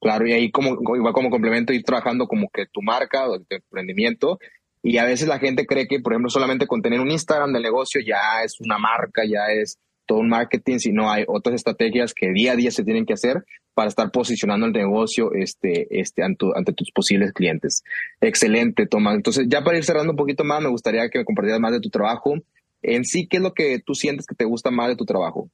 Claro, 0.00 0.26
y 0.26 0.32
ahí 0.32 0.50
como, 0.50 0.78
igual 0.96 1.12
como 1.12 1.30
complemento 1.30 1.72
ir 1.72 1.82
trabajando 1.82 2.26
como 2.26 2.48
que 2.52 2.66
tu 2.66 2.80
marca 2.82 3.28
o 3.28 3.38
tu 3.38 3.54
emprendimiento. 3.54 4.38
Y 4.82 4.96
a 4.96 5.04
veces 5.04 5.28
la 5.28 5.38
gente 5.38 5.66
cree 5.66 5.86
que, 5.86 6.00
por 6.00 6.12
ejemplo, 6.12 6.30
solamente 6.30 6.66
con 6.66 6.80
tener 6.80 7.00
un 7.00 7.10
Instagram 7.10 7.52
del 7.52 7.62
negocio 7.62 8.00
ya 8.00 8.42
es 8.44 8.58
una 8.60 8.78
marca, 8.78 9.22
ya 9.26 9.52
es 9.52 9.78
todo 10.10 10.18
un 10.18 10.28
marketing, 10.28 10.78
sino 10.78 11.08
hay 11.08 11.24
otras 11.28 11.54
estrategias 11.54 12.14
que 12.14 12.32
día 12.32 12.50
a 12.50 12.56
día 12.56 12.72
se 12.72 12.82
tienen 12.82 13.06
que 13.06 13.12
hacer 13.12 13.44
para 13.74 13.88
estar 13.88 14.10
posicionando 14.10 14.66
el 14.66 14.72
negocio 14.72 15.30
este, 15.32 15.86
este, 16.00 16.24
ante, 16.24 16.72
tus 16.72 16.90
posibles 16.90 17.32
clientes. 17.32 17.84
Excelente, 18.20 18.88
Tomás. 18.88 19.14
Entonces, 19.14 19.46
ya 19.48 19.62
para 19.62 19.78
ir 19.78 19.84
cerrando 19.84 20.10
un 20.10 20.16
poquito 20.16 20.42
más, 20.42 20.60
me 20.60 20.68
gustaría 20.68 21.08
que 21.10 21.20
me 21.20 21.24
compartieras 21.24 21.60
más 21.60 21.70
de 21.70 21.78
tu 21.78 21.90
trabajo. 21.90 22.34
En 22.82 23.04
sí, 23.04 23.28
¿qué 23.28 23.36
es 23.36 23.42
lo 23.44 23.54
que 23.54 23.78
tú 23.86 23.94
sientes 23.94 24.26
que 24.26 24.34
te 24.34 24.44
gusta 24.44 24.72
más 24.72 24.88
de 24.88 24.96
tu 24.96 25.04
trabajo? 25.04 25.48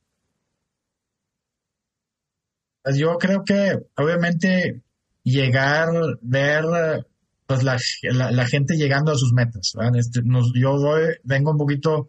Pues 2.82 2.96
yo 2.96 3.18
creo 3.18 3.44
que, 3.44 3.74
obviamente, 3.98 4.80
llegar, 5.22 5.88
ver 6.22 6.64
pues 7.46 7.62
la, 7.62 7.76
gente 8.46 8.74
llegando 8.78 9.12
a 9.12 9.16
sus 9.16 9.34
metas. 9.34 9.74
Este, 9.98 10.22
yo 10.54 10.78
voy, 10.78 11.02
vengo 11.24 11.50
un 11.50 11.58
poquito 11.58 12.08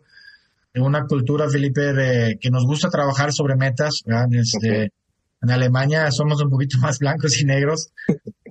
en 0.74 0.84
una 0.84 1.06
cultura, 1.06 1.50
Felipe, 1.50 2.38
que 2.40 2.50
nos 2.52 2.66
gusta 2.66 2.90
trabajar 2.90 3.34
sobre 3.34 3.56
metas. 3.56 4.04
Este, 4.32 4.92
En 5.42 5.52
Alemania 5.52 6.12
somos 6.12 6.42
un 6.42 6.50
poquito 6.50 6.78
más 6.82 7.00
blancos 7.00 7.40
y 7.40 7.46
negros, 7.46 7.92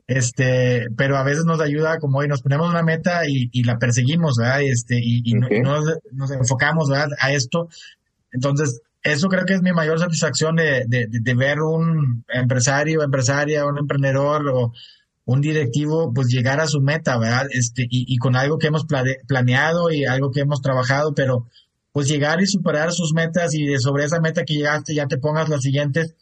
este, 0.07 0.87
pero 0.97 1.17
a 1.17 1.25
veces 1.25 1.45
nos 1.45 1.61
ayuda 1.61 1.99
como 1.99 2.19
hoy 2.19 2.29
nos 2.29 2.43
ponemos 2.43 2.71
una 2.71 2.83
meta 2.83 3.23
y, 3.27 3.63
la 3.65 3.79
perseguimos, 3.79 4.37
¿verdad? 4.39 4.63
Este, 4.63 5.01
y, 5.03 5.35
nos, 5.35 6.31
enfocamos 6.33 6.91
a 6.91 7.33
esto. 7.33 7.69
Entonces, 8.33 8.83
eso 9.07 9.29
creo 9.29 9.45
que 9.45 9.55
es 9.55 9.63
mi 9.63 9.73
mayor 9.73 10.01
satisfacción 10.01 10.57
de, 10.57 10.85
de, 10.89 11.35
ver 11.35 11.61
un 11.61 12.25
empresario, 12.29 13.03
empresaria, 13.03 13.65
un 13.65 13.79
emprendedor 13.79 14.49
o 14.49 14.73
un 15.25 15.41
directivo, 15.41 16.13
pues 16.13 16.27
llegar 16.27 16.59
a 16.61 16.67
su 16.67 16.81
meta, 16.81 17.17
¿verdad? 17.17 17.47
Este, 17.53 17.83
y, 17.83 18.13
y 18.13 18.17
con 18.17 18.35
algo 18.35 18.59
que 18.59 18.67
hemos 18.67 18.85
planeado 19.29 19.93
y 19.93 20.05
algo 20.05 20.33
que 20.33 20.41
hemos 20.41 20.61
trabajado, 20.61 21.15
pero 21.15 21.47
pues 21.97 22.09
llegar 22.09 22.43
y 22.43 22.47
superar 22.47 22.93
sus 22.93 23.15
metas 23.15 23.55
y 23.55 23.65
de 23.65 23.79
sobre 23.79 24.05
esa 24.05 24.21
meta 24.21 24.45
que 24.45 24.53
llegaste 24.53 24.95
ya 24.95 25.07
te 25.07 25.17
pongas 25.17 25.49
las 25.49 25.63
siguientes. 25.63 26.15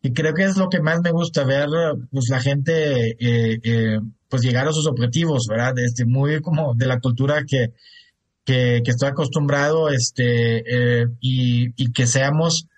Y 0.00 0.12
creo 0.12 0.34
que 0.34 0.44
es 0.44 0.56
lo 0.56 0.68
que 0.68 0.80
más 0.80 1.00
me 1.00 1.10
gusta 1.10 1.42
ver, 1.42 1.66
pues 2.12 2.28
la 2.28 2.40
gente, 2.40 3.16
eh, 3.18 3.58
eh, 3.60 3.98
pues 4.28 4.42
llegar 4.42 4.68
a 4.68 4.72
sus 4.72 4.86
objetivos, 4.86 5.48
¿verdad? 5.48 5.76
Este, 5.80 6.04
muy 6.04 6.40
como 6.40 6.76
de 6.76 6.86
la 6.86 7.00
cultura 7.00 7.42
que, 7.44 7.72
que, 8.44 8.80
estoy 8.84 9.08
acostumbrado, 9.08 9.88
este, 9.88 10.58
eh, 11.02 11.06
y, 11.20 11.72
y 11.74 11.90
que 11.90 12.06
seamos, 12.06 12.68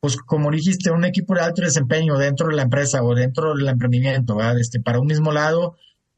pues 0.00 0.16
como 0.16 0.50
dijiste, 0.50 0.90
un 0.90 1.04
equipo 1.04 1.36
de 1.36 1.42
alto 1.42 1.62
desempeño 1.62 2.18
dentro 2.18 2.48
de 2.48 2.56
la 2.56 2.62
empresa 2.62 3.04
o 3.04 3.14
dentro 3.14 3.54
del 3.54 3.68
emprendimiento, 3.68 4.34
¿verdad? 4.34 4.58
Este, 4.58 4.80
para 4.80 4.98
un 4.98 5.06
mismo 5.06 5.30
lado, 5.30 5.76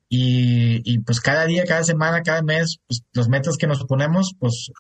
y, 0.09 0.81
y, 0.91 1.01
pues 1.01 1.21
cada 1.21 1.45
día, 1.45 1.65
cada 1.67 1.85
semana, 1.85 2.23
cada 2.23 2.41
mes, 2.41 2.79
pues 2.87 3.03
los 3.13 3.29
metas 3.29 3.59
que 3.59 3.67
nos 3.67 3.85
ponemos, 3.85 4.35
pues 4.39 4.71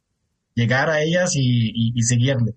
llegar 0.54 0.90
a 0.90 1.02
ellas 1.02 1.32
y, 1.34 1.92
seguirle. 2.02 2.54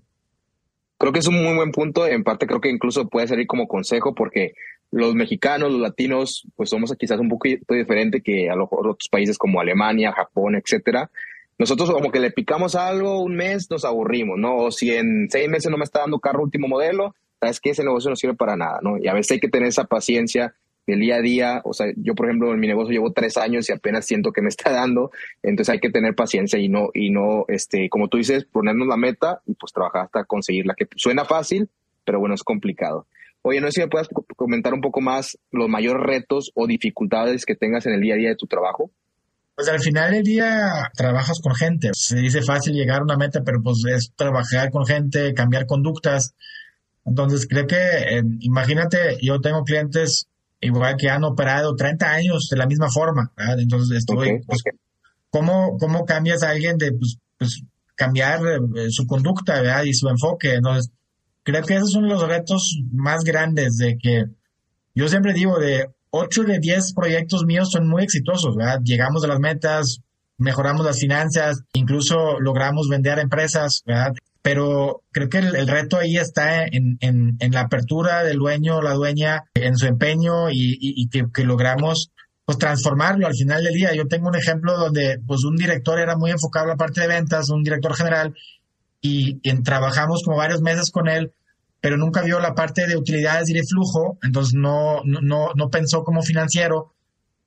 Creo 0.98 1.12
que 1.12 1.20
es 1.20 1.28
un 1.28 1.44
muy 1.44 1.56
buen 1.56 1.72
punto. 1.72 2.08
En 2.08 2.24
parte 2.24 2.48
creo 2.48 2.62
que 2.62 2.70
incluso 2.70 3.08
puede 3.08 3.28
servir 3.28 3.48
como 3.48 3.68
consejo 3.68 4.16
porque 4.16 4.54
los 4.92 5.16
mexicanos, 5.16 5.72
los 5.72 5.82
latinos, 5.82 6.48
pues 6.56 6.70
somos 6.70 6.94
quizás 6.98 7.20
un 7.20 7.30
poquito 7.30 7.74
diferente 7.74 8.22
que 8.22 8.50
a 8.50 8.56
los 8.56 8.68
otros 8.72 9.08
países 9.12 9.38
como 9.38 9.60
Alemania, 9.60 10.14
Japón, 10.14 10.56
etcétera. 10.56 11.12
Nosotros 11.60 11.92
como 11.92 12.12
que 12.12 12.20
le 12.20 12.32
picamos 12.32 12.76
algo 12.76 13.22
un 13.22 13.36
mes, 13.36 13.70
nos 13.70 13.84
aburrimos, 13.84 14.38
¿no? 14.38 14.58
O 14.58 14.72
si 14.72 14.94
en 14.94 15.28
seis 15.30 15.50
meses 15.50 15.72
no 15.72 15.78
me 15.78 15.84
está 15.84 16.02
dando 16.02 16.20
carro 16.20 16.44
último 16.44 16.68
modelo, 16.68 17.16
sabes 17.40 17.60
que 17.60 17.72
ese 17.72 17.84
negocio 17.84 18.10
no 18.10 18.16
sirve 18.16 18.36
para 18.36 18.56
nada, 18.56 18.80
¿no? 18.82 18.98
Y 18.98 19.08
a 19.08 19.14
veces 19.14 19.32
hay 19.32 19.40
que 19.40 19.50
tener 19.50 19.68
esa 19.68 19.86
paciencia 19.86 20.56
del 20.88 21.02
día 21.02 21.18
a 21.18 21.22
día. 21.22 21.62
O 21.66 21.74
sea, 21.74 21.88
yo, 21.98 22.16
por 22.16 22.26
ejemplo, 22.28 22.54
en 22.54 22.60
mi 22.60 22.68
negocio 22.68 22.94
llevo 22.94 23.12
tres 23.12 23.38
años 23.38 23.70
y 23.70 23.74
apenas 23.74 24.06
siento 24.06 24.32
que 24.32 24.42
me 24.42 24.48
está 24.48 24.72
dando. 24.72 25.12
Entonces 25.44 25.74
hay 25.74 25.80
que 25.80 25.92
tener 25.92 26.16
paciencia 26.16 26.58
y 26.58 26.70
no, 26.70 26.90
y 26.94 27.12
no, 27.12 27.46
este, 27.50 27.90
como 27.90 28.08
tú 28.08 28.18
dices, 28.18 28.46
ponernos 28.46 28.88
la 28.88 28.98
meta 28.98 29.42
y 29.46 29.54
pues 29.54 29.74
trabajar 29.74 30.06
hasta 30.06 30.24
conseguirla, 30.24 30.74
que 30.76 30.88
suena 30.96 31.26
fácil, 31.26 31.70
pero 32.06 32.20
bueno, 32.20 32.34
es 32.34 32.44
complicado. 32.44 33.06
Oye, 33.44 33.62
no 33.62 33.68
sé 33.68 33.74
si 33.74 33.82
me 33.82 33.88
puedes 33.88 34.08
comentar 34.36 34.74
un 34.74 34.82
poco 34.82 35.00
más 35.00 35.38
los 35.52 35.70
mayores 35.70 36.04
retos 36.04 36.52
o 36.56 36.66
dificultades 36.66 37.46
que 37.46 37.56
tengas 37.56 37.86
en 37.86 37.94
el 37.94 38.02
día 38.02 38.16
a 38.16 38.18
día 38.18 38.30
de 38.30 38.36
tu 38.36 38.48
trabajo. 38.48 38.90
Pues 39.56 39.70
al 39.70 39.80
final 39.80 40.12
del 40.12 40.24
día 40.24 40.92
trabajas 40.96 41.40
con 41.42 41.56
gente. 41.56 41.90
Se 41.94 42.18
dice 42.18 42.42
fácil 42.42 42.74
llegar 42.74 43.02
a 43.02 43.04
una 43.04 43.18
meta, 43.18 43.42
pero 43.44 43.62
pues 43.62 43.84
es 43.90 44.12
trabajar 44.16 44.70
con 44.70 44.86
gente, 44.86 45.34
cambiar 45.34 45.66
conductas. 45.66 46.36
Entonces 47.06 47.48
creo 47.48 47.66
que, 47.66 47.76
eh, 47.76 48.22
imagínate, 48.42 49.18
yo 49.22 49.40
tengo 49.40 49.64
clientes 49.64 50.28
igual 50.62 50.96
que 50.98 51.10
han 51.10 51.24
operado 51.24 51.76
30 51.76 52.10
años 52.10 52.48
de 52.50 52.58
la 52.58 52.66
misma 52.66 52.90
forma. 52.90 53.32
Entonces, 53.58 54.00
estoy, 54.00 54.42
pues, 54.46 54.64
¿cómo, 55.30 55.78
¿cómo 55.78 56.06
cambias 56.06 56.44
a 56.44 56.52
alguien 56.52 56.78
de 56.78 56.92
pues, 56.92 57.18
pues 57.38 57.64
cambiar 57.96 58.42
eh, 58.76 58.90
su 58.90 59.06
conducta 59.06 59.62
¿verdad? 59.62 59.84
y 59.84 59.94
su 59.94 60.08
enfoque? 60.10 60.56
Entonces, 60.56 60.92
creo 61.44 61.64
que 61.64 61.76
esos 61.76 61.92
son 61.92 62.08
los 62.08 62.28
retos 62.28 62.80
más 62.92 63.24
grandes 63.24 63.78
de 63.78 63.98
que 63.98 64.26
yo 64.96 65.08
siempre 65.08 65.34
digo 65.34 65.60
de 65.60 65.88
8 66.10 66.44
de 66.44 66.60
10 66.60 66.94
proyectos 66.94 67.46
míos 67.46 67.70
son 67.72 67.88
muy 67.88 68.04
exitosos, 68.04 68.56
¿verdad? 68.56 68.80
Llegamos 68.84 69.24
a 69.24 69.28
las 69.28 69.40
metas, 69.40 70.00
mejoramos 70.38 70.86
las 70.86 71.00
finanzas, 71.00 71.62
incluso 71.74 72.40
logramos 72.40 72.88
vender 72.90 73.20
empresas, 73.20 73.84
¿verdad? 73.86 74.14
Pero 74.48 75.04
creo 75.12 75.28
que 75.28 75.40
el, 75.40 75.68
reto 75.68 75.98
ahí 75.98 76.16
está 76.16 76.64
en, 76.64 76.98
en, 77.02 77.52
la 77.52 77.60
apertura 77.60 78.24
del 78.24 78.38
dueño 78.38 78.78
o 78.78 78.82
la 78.82 78.94
dueña, 78.94 79.44
en 79.56 79.76
su 79.76 79.88
empeño 79.88 80.50
y, 80.50 81.10
que, 81.10 81.44
logramos 81.44 82.14
pues 82.46 82.58
transformarlo 82.58 83.28
al 83.28 83.36
final 83.36 83.62
del 83.62 83.74
día. 83.74 83.94
Yo 83.94 84.08
tengo 84.08 84.30
un 84.30 84.38
ejemplo 84.38 84.78
donde 84.78 85.20
pues 85.28 85.44
un 85.44 85.58
director 85.58 86.00
era 86.00 86.16
muy 86.16 86.32
enfocado 86.32 86.64
en 86.64 86.70
la 86.70 86.78
parte 86.78 87.02
de 87.02 87.08
ventas, 87.08 87.50
un 87.50 87.62
director 87.62 87.94
general, 87.94 88.36
y, 89.02 89.38
y 89.44 89.64
trabajamos 89.64 90.24
como 90.24 90.38
varios 90.38 90.62
meses 90.62 90.92
con 90.92 91.10
él 91.10 91.34
pero 91.82 91.98
nunca 91.98 92.22
vio 92.22 92.40
la 92.40 92.56
parte 92.56 92.88
de 92.88 92.98
utilidades 92.98 93.50
y 93.50 93.54
de 93.54 93.64
flujo, 93.64 94.18
entonces 94.24 94.54
no, 94.56 95.02
no, 95.04 95.50
no 95.56 95.70
pensó 95.70 96.04
como 96.04 96.24
financiero. 96.24 96.96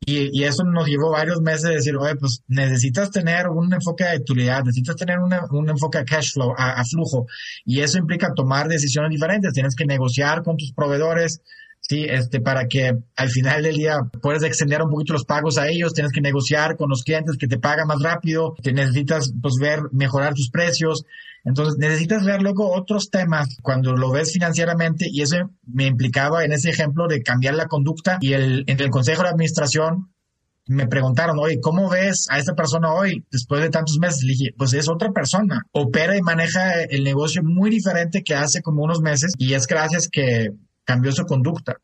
Y, 0.07 0.31
y, 0.33 0.45
eso 0.45 0.65
nos 0.65 0.89
llevó 0.89 1.11
varios 1.11 1.43
meses 1.43 1.63
de 1.63 1.75
decir, 1.75 1.95
oye, 1.97 2.17
pues 2.17 2.43
necesitas 2.49 3.11
tener 3.11 3.49
un 3.49 3.73
enfoque 3.73 4.05
de 4.05 4.17
utilidad, 4.17 4.65
necesitas 4.65 4.97
tener 4.97 5.19
un 5.19 5.69
enfoque 5.69 5.99
a 5.99 6.05
cash 6.07 6.33
flow, 6.33 6.55
a, 6.57 6.83
flujo. 6.85 7.27
Y 7.67 7.81
eso 7.81 7.99
implica 7.99 8.33
tomar 8.35 8.67
decisiones 8.69 9.11
diferentes. 9.11 9.53
Tienes 9.53 9.77
que 9.77 9.85
negociar 9.85 10.43
con 10.43 10.57
tus 10.57 10.73
proveedores, 10.73 11.43
sí, 11.81 12.05
este, 12.09 12.41
para 12.41 12.67
que 12.67 12.93
al 13.17 13.31
final 13.31 13.63
del 13.63 13.77
día 13.77 13.99
puedas 14.23 14.43
extender 14.43 14.83
un 14.83 14.91
poquito 14.91 15.13
los 15.13 15.25
pagos 15.25 15.59
a 15.59 15.69
ellos. 15.69 15.93
Tienes 15.93 16.13
que 16.13 16.21
negociar 16.21 16.77
con 16.77 16.89
los 16.89 17.03
clientes 17.03 17.37
que 17.39 17.49
te 17.49 17.59
pagan 17.59 17.87
más 17.89 18.03
rápido. 18.03 18.55
Te 18.63 18.73
necesitas, 18.73 19.33
pues, 19.41 19.55
ver, 19.61 19.81
mejorar 19.93 20.35
tus 20.35 20.51
precios. 20.51 21.05
Entonces 21.45 21.77
necesitas 21.79 22.25
ver 22.25 22.43
luego 22.43 22.75
otros 22.75 23.11
temas 23.11 23.57
cuando 23.63 23.97
lo 23.97 24.11
ves 24.11 24.33
financieramente 24.33 25.07
y 25.11 25.23
eso 25.23 25.37
me 25.67 25.87
implicaba 25.87 26.45
en 26.45 26.53
ese 26.53 26.71
ejemplo 26.71 27.09
de 27.09 27.23
cambiar 27.23 27.55
la 27.55 27.67
conducta 27.67 28.19
y 28.21 28.35
el, 28.35 28.65
en 28.67 28.81
el 28.81 28.91
consejo 28.91 29.23
de 29.23 29.31
administración 29.31 30.11
me 30.67 30.87
preguntaron, 30.87 31.39
oye, 31.41 31.59
¿cómo 31.61 31.89
ves 31.89 32.27
a 32.31 32.39
esta 32.39 32.55
persona 32.55 32.93
hoy 32.93 33.25
después 33.31 33.61
de 33.61 33.71
tantos 33.71 33.99
meses? 33.99 34.23
Le 34.23 34.33
dije, 34.33 34.51
pues 34.57 34.73
es 34.73 34.89
otra 34.89 35.11
persona, 35.11 35.67
opera 35.73 36.17
y 36.17 36.21
maneja 36.21 36.83
el 36.83 37.03
negocio 37.03 37.43
muy 37.43 37.71
diferente 37.71 38.23
que 38.23 38.35
hace 38.35 38.63
como 38.63 38.85
unos 38.85 39.01
meses 39.01 39.33
y 39.37 39.55
es 39.55 39.67
gracias 39.67 40.09
que 40.09 40.51
cambió 40.91 41.13
su 41.13 41.25
conducta. 41.25 41.77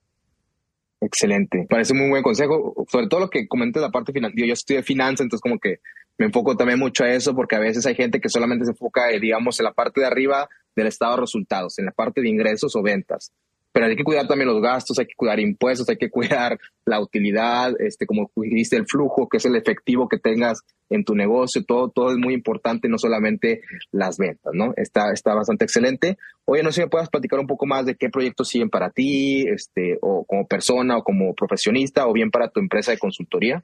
Excelente, 1.00 1.66
parece 1.68 1.92
un 1.92 2.00
muy 2.00 2.10
buen 2.10 2.22
consejo, 2.22 2.74
sobre 2.90 3.06
todo 3.06 3.20
lo 3.20 3.30
que 3.30 3.46
comenté 3.46 3.78
la 3.78 3.90
parte 3.90 4.12
financiera. 4.12 4.48
Yo 4.48 4.52
estudié 4.52 4.82
finanzas, 4.82 5.20
entonces 5.20 5.40
como 5.40 5.58
que 5.58 5.78
me 6.18 6.26
enfoco 6.26 6.56
también 6.56 6.78
mucho 6.78 7.04
a 7.04 7.10
eso 7.10 7.34
porque 7.34 7.54
a 7.54 7.60
veces 7.60 7.86
hay 7.86 7.94
gente 7.94 8.20
que 8.20 8.28
solamente 8.28 8.64
se 8.64 8.72
enfoca, 8.72 9.10
eh, 9.12 9.20
digamos, 9.20 9.60
en 9.60 9.64
la 9.64 9.74
parte 9.74 10.00
de 10.00 10.06
arriba 10.06 10.48
del 10.74 10.88
estado 10.88 11.14
de 11.14 11.20
resultados, 11.20 11.78
en 11.78 11.84
la 11.84 11.92
parte 11.92 12.20
de 12.20 12.28
ingresos 12.28 12.74
o 12.74 12.82
ventas. 12.82 13.30
Pero 13.76 13.88
hay 13.88 13.96
que 13.96 14.04
cuidar 14.04 14.26
también 14.26 14.48
los 14.48 14.62
gastos, 14.62 14.98
hay 14.98 15.04
que 15.04 15.14
cuidar 15.14 15.38
impuestos, 15.38 15.86
hay 15.90 15.98
que 15.98 16.08
cuidar 16.08 16.58
la 16.86 16.98
utilidad, 16.98 17.74
este, 17.78 18.06
como 18.06 18.30
dijiste, 18.34 18.74
el 18.74 18.86
flujo, 18.86 19.28
que 19.28 19.36
es 19.36 19.44
el 19.44 19.54
efectivo 19.54 20.08
que 20.08 20.16
tengas 20.16 20.62
en 20.88 21.04
tu 21.04 21.14
negocio, 21.14 21.62
todo, 21.62 21.90
todo 21.90 22.10
es 22.10 22.16
muy 22.16 22.32
importante, 22.32 22.88
no 22.88 22.96
solamente 22.96 23.60
las 23.92 24.16
ventas, 24.16 24.54
¿no? 24.54 24.72
Está, 24.78 25.12
está 25.12 25.34
bastante 25.34 25.66
excelente. 25.66 26.16
Oye, 26.46 26.62
no 26.62 26.70
sé 26.70 26.76
si 26.76 26.80
me 26.84 26.88
puedas 26.88 27.10
platicar 27.10 27.38
un 27.38 27.46
poco 27.46 27.66
más 27.66 27.84
de 27.84 27.96
qué 27.96 28.08
proyectos 28.08 28.48
siguen 28.48 28.70
para 28.70 28.88
ti, 28.88 29.46
este, 29.46 29.98
o 30.00 30.24
como 30.24 30.46
persona 30.46 30.96
o 30.96 31.04
como 31.04 31.34
profesionista, 31.34 32.06
o 32.06 32.14
bien 32.14 32.30
para 32.30 32.48
tu 32.48 32.60
empresa 32.60 32.92
de 32.92 32.98
consultoría. 32.98 33.62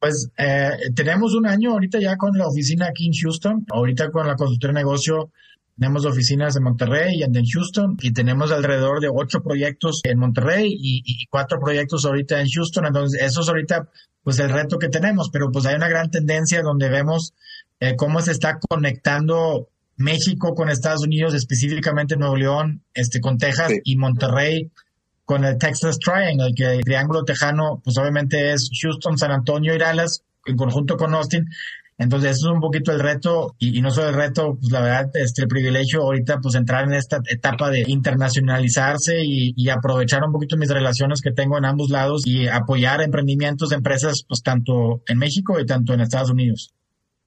Pues 0.00 0.30
eh, 0.38 0.70
tenemos 0.94 1.34
un 1.34 1.46
año 1.46 1.72
ahorita 1.72 1.98
ya 2.00 2.16
con 2.16 2.38
la 2.38 2.48
oficina 2.48 2.86
aquí 2.86 3.08
en 3.08 3.12
Houston. 3.12 3.66
Ahorita 3.68 4.10
con 4.10 4.26
la 4.26 4.36
consultoría 4.36 4.72
de 4.72 4.84
negocio 4.84 5.32
tenemos 5.78 6.06
oficinas 6.06 6.56
en 6.56 6.62
Monterrey 6.62 7.16
y 7.16 7.22
en 7.22 7.32
Houston 7.32 7.96
y 8.00 8.12
tenemos 8.12 8.50
alrededor 8.50 9.00
de 9.00 9.08
ocho 9.12 9.42
proyectos 9.42 10.00
en 10.04 10.18
Monterrey 10.18 10.74
y, 10.78 11.26
cuatro 11.30 11.58
proyectos 11.60 12.04
ahorita 12.04 12.40
en 12.40 12.48
Houston. 12.48 12.86
Entonces, 12.86 13.22
eso 13.22 13.42
es 13.42 13.48
ahorita 13.48 13.88
pues 14.22 14.38
el 14.38 14.50
reto 14.50 14.78
que 14.78 14.88
tenemos, 14.88 15.28
pero 15.30 15.50
pues 15.52 15.66
hay 15.66 15.76
una 15.76 15.88
gran 15.88 16.10
tendencia 16.10 16.62
donde 16.62 16.88
vemos 16.88 17.34
eh, 17.78 17.94
cómo 17.96 18.20
se 18.20 18.32
está 18.32 18.58
conectando 18.58 19.68
México 19.96 20.54
con 20.54 20.68
Estados 20.68 21.04
Unidos, 21.04 21.34
específicamente 21.34 22.16
Nuevo 22.16 22.36
León, 22.36 22.82
este, 22.94 23.20
con 23.20 23.38
Texas 23.38 23.72
y 23.84 23.96
Monterrey 23.96 24.70
con 25.26 25.44
el 25.44 25.58
Texas 25.58 25.98
Triangle, 25.98 26.54
que 26.54 26.76
el 26.76 26.82
triángulo 26.82 27.24
tejano, 27.24 27.82
pues 27.84 27.98
obviamente 27.98 28.52
es 28.52 28.70
Houston, 28.80 29.18
San 29.18 29.32
Antonio 29.32 29.74
y 29.74 29.78
Dallas, 29.78 30.22
en 30.46 30.56
conjunto 30.56 30.96
con 30.96 31.12
Austin. 31.14 31.44
Entonces, 31.98 32.32
eso 32.32 32.48
es 32.48 32.54
un 32.54 32.60
poquito 32.60 32.92
el 32.92 33.00
reto, 33.00 33.54
y, 33.58 33.80
no 33.80 33.90
solo 33.90 34.10
el 34.10 34.14
reto, 34.14 34.58
pues 34.60 34.70
la 34.70 34.80
verdad, 34.80 35.10
este, 35.14 35.42
el 35.42 35.48
privilegio 35.48 36.02
ahorita, 36.02 36.40
pues 36.42 36.54
entrar 36.54 36.84
en 36.84 36.92
esta 36.92 37.20
etapa 37.28 37.70
de 37.70 37.84
internacionalizarse 37.86 39.24
y, 39.24 39.54
y, 39.56 39.70
aprovechar 39.70 40.22
un 40.24 40.32
poquito 40.32 40.58
mis 40.58 40.70
relaciones 40.70 41.22
que 41.22 41.32
tengo 41.32 41.56
en 41.56 41.64
ambos 41.64 41.88
lados 41.88 42.26
y 42.26 42.48
apoyar 42.48 43.00
emprendimientos 43.00 43.70
de 43.70 43.76
empresas, 43.76 44.24
pues 44.28 44.42
tanto 44.42 45.02
en 45.08 45.18
México 45.18 45.58
y 45.58 45.64
tanto 45.64 45.94
en 45.94 46.00
Estados 46.00 46.30
Unidos. 46.30 46.74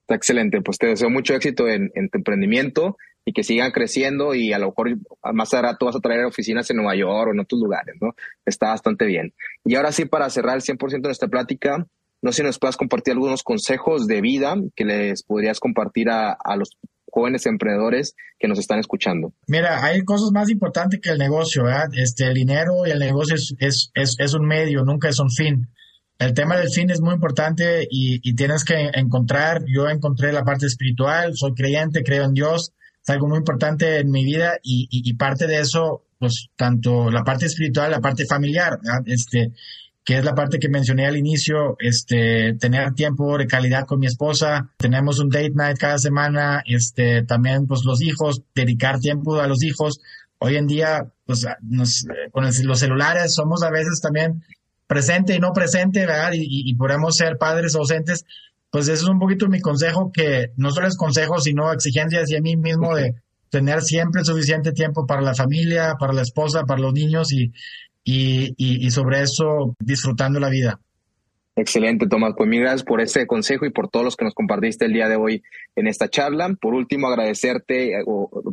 Está 0.02 0.16
excelente, 0.16 0.62
pues 0.62 0.78
te 0.78 0.88
deseo 0.88 1.10
mucho 1.10 1.34
éxito 1.34 1.68
en, 1.68 1.92
en 1.96 2.10
tu 2.10 2.20
emprendimiento 2.20 2.96
y 3.26 3.34
que 3.34 3.44
sigan 3.44 3.72
creciendo 3.72 4.34
y 4.34 4.54
a 4.54 4.60
lo 4.60 4.68
mejor 4.68 4.98
más 5.34 5.54
adelante 5.54 5.86
vas 5.86 5.96
a 5.96 6.00
traer 6.00 6.26
oficinas 6.26 6.70
en 6.70 6.78
Nueva 6.78 6.96
York 6.96 7.30
o 7.30 7.34
en 7.34 7.40
otros 7.40 7.62
lugares, 7.62 7.96
¿no? 8.02 8.16
Está 8.46 8.70
bastante 8.70 9.06
bien. 9.06 9.34
Y 9.64 9.76
ahora 9.76 9.92
sí, 9.92 10.06
para 10.06 10.30
cerrar 10.30 10.56
el 10.56 10.64
100% 10.64 10.90
de 10.90 11.00
nuestra 11.00 11.28
plática, 11.28 11.86
no 12.22 12.32
sé 12.32 12.38
si 12.38 12.44
nos 12.44 12.60
puedas 12.60 12.78
compartir 12.78 13.14
algunos 13.14 13.44
consejos 13.44 14.08
de 14.08 14.22
vida 14.22 14.56
que 14.76 14.86
les 14.86 15.24
podrías 15.24 15.60
compartir 15.60 16.10
a, 16.10 16.32
a 16.32 16.56
los 16.56 16.78
jóvenes 17.12 17.46
emprendedores 17.46 18.16
que 18.40 18.48
nos 18.48 18.60
están 18.60 18.80
escuchando? 18.80 19.34
Mira, 19.48 19.84
hay 19.84 20.02
cosas 20.04 20.32
más 20.32 20.50
importantes 20.50 21.00
que 21.02 21.10
el 21.10 21.18
negocio, 21.18 21.64
¿verdad? 21.64 21.90
Este, 21.94 22.26
el 22.26 22.34
dinero 22.34 22.86
y 22.86 22.92
el 22.92 23.00
negocio 23.00 23.36
es, 23.36 23.54
es, 23.60 24.16
es, 24.18 24.34
un 24.34 24.46
medio, 24.46 24.84
nunca 24.84 25.10
es 25.10 25.20
un 25.20 25.30
fin. 25.30 25.70
El 26.18 26.34
tema 26.34 26.58
del 26.58 26.70
fin 26.70 26.90
es 26.90 27.02
muy 27.02 27.14
importante 27.14 27.88
y, 27.90 28.20
y, 28.22 28.36
tienes 28.36 28.66
que 28.66 28.92
encontrar, 28.94 29.64
yo 29.66 29.88
encontré 29.88 30.34
la 30.34 30.44
parte 30.44 30.66
espiritual, 30.66 31.32
soy 31.34 31.54
creyente, 31.54 32.04
creo 32.04 32.26
en 32.26 32.34
Dios, 32.34 32.74
es 33.02 33.10
algo 33.10 33.30
muy 33.30 33.38
importante 33.38 34.00
en 34.00 34.12
mi 34.12 34.26
vida 34.26 34.58
y, 34.62 34.88
y, 34.92 35.14
parte 35.14 35.48
de 35.48 35.60
eso, 35.60 36.04
pues 36.20 36.50
tanto 36.58 37.10
la 37.10 37.24
parte 37.24 37.46
espiritual, 37.46 37.92
la 37.92 38.02
parte 38.02 38.26
familiar, 38.26 38.80
este, 39.06 39.54
que 40.10 40.18
es 40.18 40.26
la 40.26 40.34
parte 40.34 40.58
que 40.58 40.70
mencioné 40.70 41.06
al 41.06 41.18
inicio, 41.18 41.76
este, 41.78 42.56
tener 42.60 42.96
tiempo 42.96 43.38
de 43.38 43.46
calidad 43.46 43.86
con 43.86 44.00
mi 44.00 44.08
esposa, 44.08 44.72
tenemos 44.78 45.20
un 45.20 45.30
date 45.30 45.52
night 45.54 45.78
cada 45.78 46.00
semana, 46.00 46.64
este, 46.66 47.22
también 47.26 47.68
pues 47.68 47.82
los 47.86 48.02
hijos, 48.02 48.42
dedicar 48.56 49.00
tiempo 49.00 49.40
a 49.40 49.46
los 49.46 49.62
hijos. 49.62 50.00
Hoy 50.40 50.56
en 50.56 50.66
día, 50.66 51.12
pues 51.28 51.46
nos, 51.62 52.08
con 52.32 52.44
los 52.44 52.80
celulares 52.80 53.36
somos 53.36 53.62
a 53.62 53.70
veces 53.70 54.02
también 54.02 54.44
presente 54.88 55.36
y 55.36 55.40
no 55.40 55.54
presente, 55.54 56.08
¿verdad? 56.08 56.32
Y, 56.34 56.40
y, 56.42 56.72
y 56.72 56.74
podemos 56.74 57.16
ser 57.16 57.38
padres 57.38 57.76
ausentes 57.76 58.26
pues 58.72 58.88
eso 58.88 59.04
es 59.04 59.10
un 59.10 59.20
poquito 59.20 59.48
mi 59.48 59.62
consejo, 59.62 60.12
que 60.12 60.54
no 60.58 60.72
solo 60.72 60.88
es 60.88 60.98
consejo, 60.98 61.40
sino 61.40 61.72
exigencia 61.72 62.22
hacia 62.22 62.42
mí 62.42 62.56
mismo 62.56 62.96
de 62.96 63.14
tener 63.52 63.82
siempre 63.82 64.24
suficiente 64.24 64.72
tiempo 64.72 65.06
para 65.06 65.22
la 65.22 65.36
familia, 65.36 65.96
para 66.00 66.14
la 66.14 66.22
esposa, 66.22 66.64
para 66.66 66.82
los 66.82 66.94
niños 66.94 67.32
y, 67.32 67.52
y, 68.12 68.92
sobre 68.92 69.22
eso 69.22 69.76
disfrutando 69.80 70.40
la 70.40 70.50
vida. 70.50 70.80
Excelente, 71.56 72.08
Tomás. 72.08 72.36
Pues 72.38 72.50
mil 72.50 72.62
gracias 72.62 72.84
por 72.84 73.02
ese 73.02 73.28
consejo 73.28 73.66
y 73.66 73.70
por 73.70 73.90
todos 73.90 74.06
los 74.06 74.16
que 74.16 74.24
nos 74.24 74.34
compartiste 74.34 74.86
el 74.86 74.94
día 74.94 75.10
de 75.10 75.18
hoy 75.18 75.44
en 75.76 75.88
esta 75.88 76.08
charla. 76.08 76.56
Por 76.62 76.74
último, 76.74 77.08
agradecerte 77.08 77.96
eh, 77.96 78.04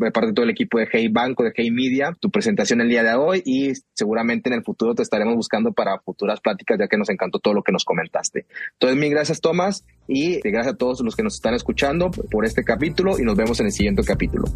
de 0.00 0.10
parte 0.10 0.28
de 0.28 0.32
todo 0.32 0.44
el 0.44 0.50
equipo 0.50 0.78
de 0.78 0.88
Hey 0.90 1.06
Banco, 1.08 1.44
de 1.44 1.52
Hey 1.54 1.70
Media, 1.70 2.16
tu 2.18 2.30
presentación 2.30 2.80
el 2.80 2.88
día 2.88 3.04
de 3.04 3.14
hoy 3.14 3.42
y 3.44 3.74
seguramente 3.94 4.48
en 4.48 4.54
el 4.54 4.64
futuro 4.64 4.96
te 4.96 5.02
estaremos 5.02 5.36
buscando 5.36 5.72
para 5.72 6.00
futuras 6.00 6.40
pláticas, 6.40 6.78
ya 6.80 6.88
que 6.88 6.96
nos 6.96 7.08
encantó 7.08 7.38
todo 7.38 7.54
lo 7.54 7.62
que 7.62 7.70
nos 7.70 7.84
comentaste. 7.84 8.46
Entonces, 8.72 8.98
mil 8.98 9.10
gracias, 9.10 9.40
Tomás, 9.40 9.84
y 10.08 10.40
gracias 10.40 10.74
a 10.74 10.76
todos 10.76 11.00
los 11.02 11.14
que 11.14 11.22
nos 11.22 11.34
están 11.36 11.54
escuchando 11.54 12.10
por 12.10 12.44
este 12.44 12.64
capítulo 12.64 13.20
y 13.20 13.22
nos 13.22 13.36
vemos 13.36 13.60
en 13.60 13.66
el 13.66 13.72
siguiente 13.72 14.02
capítulo. 14.02 14.46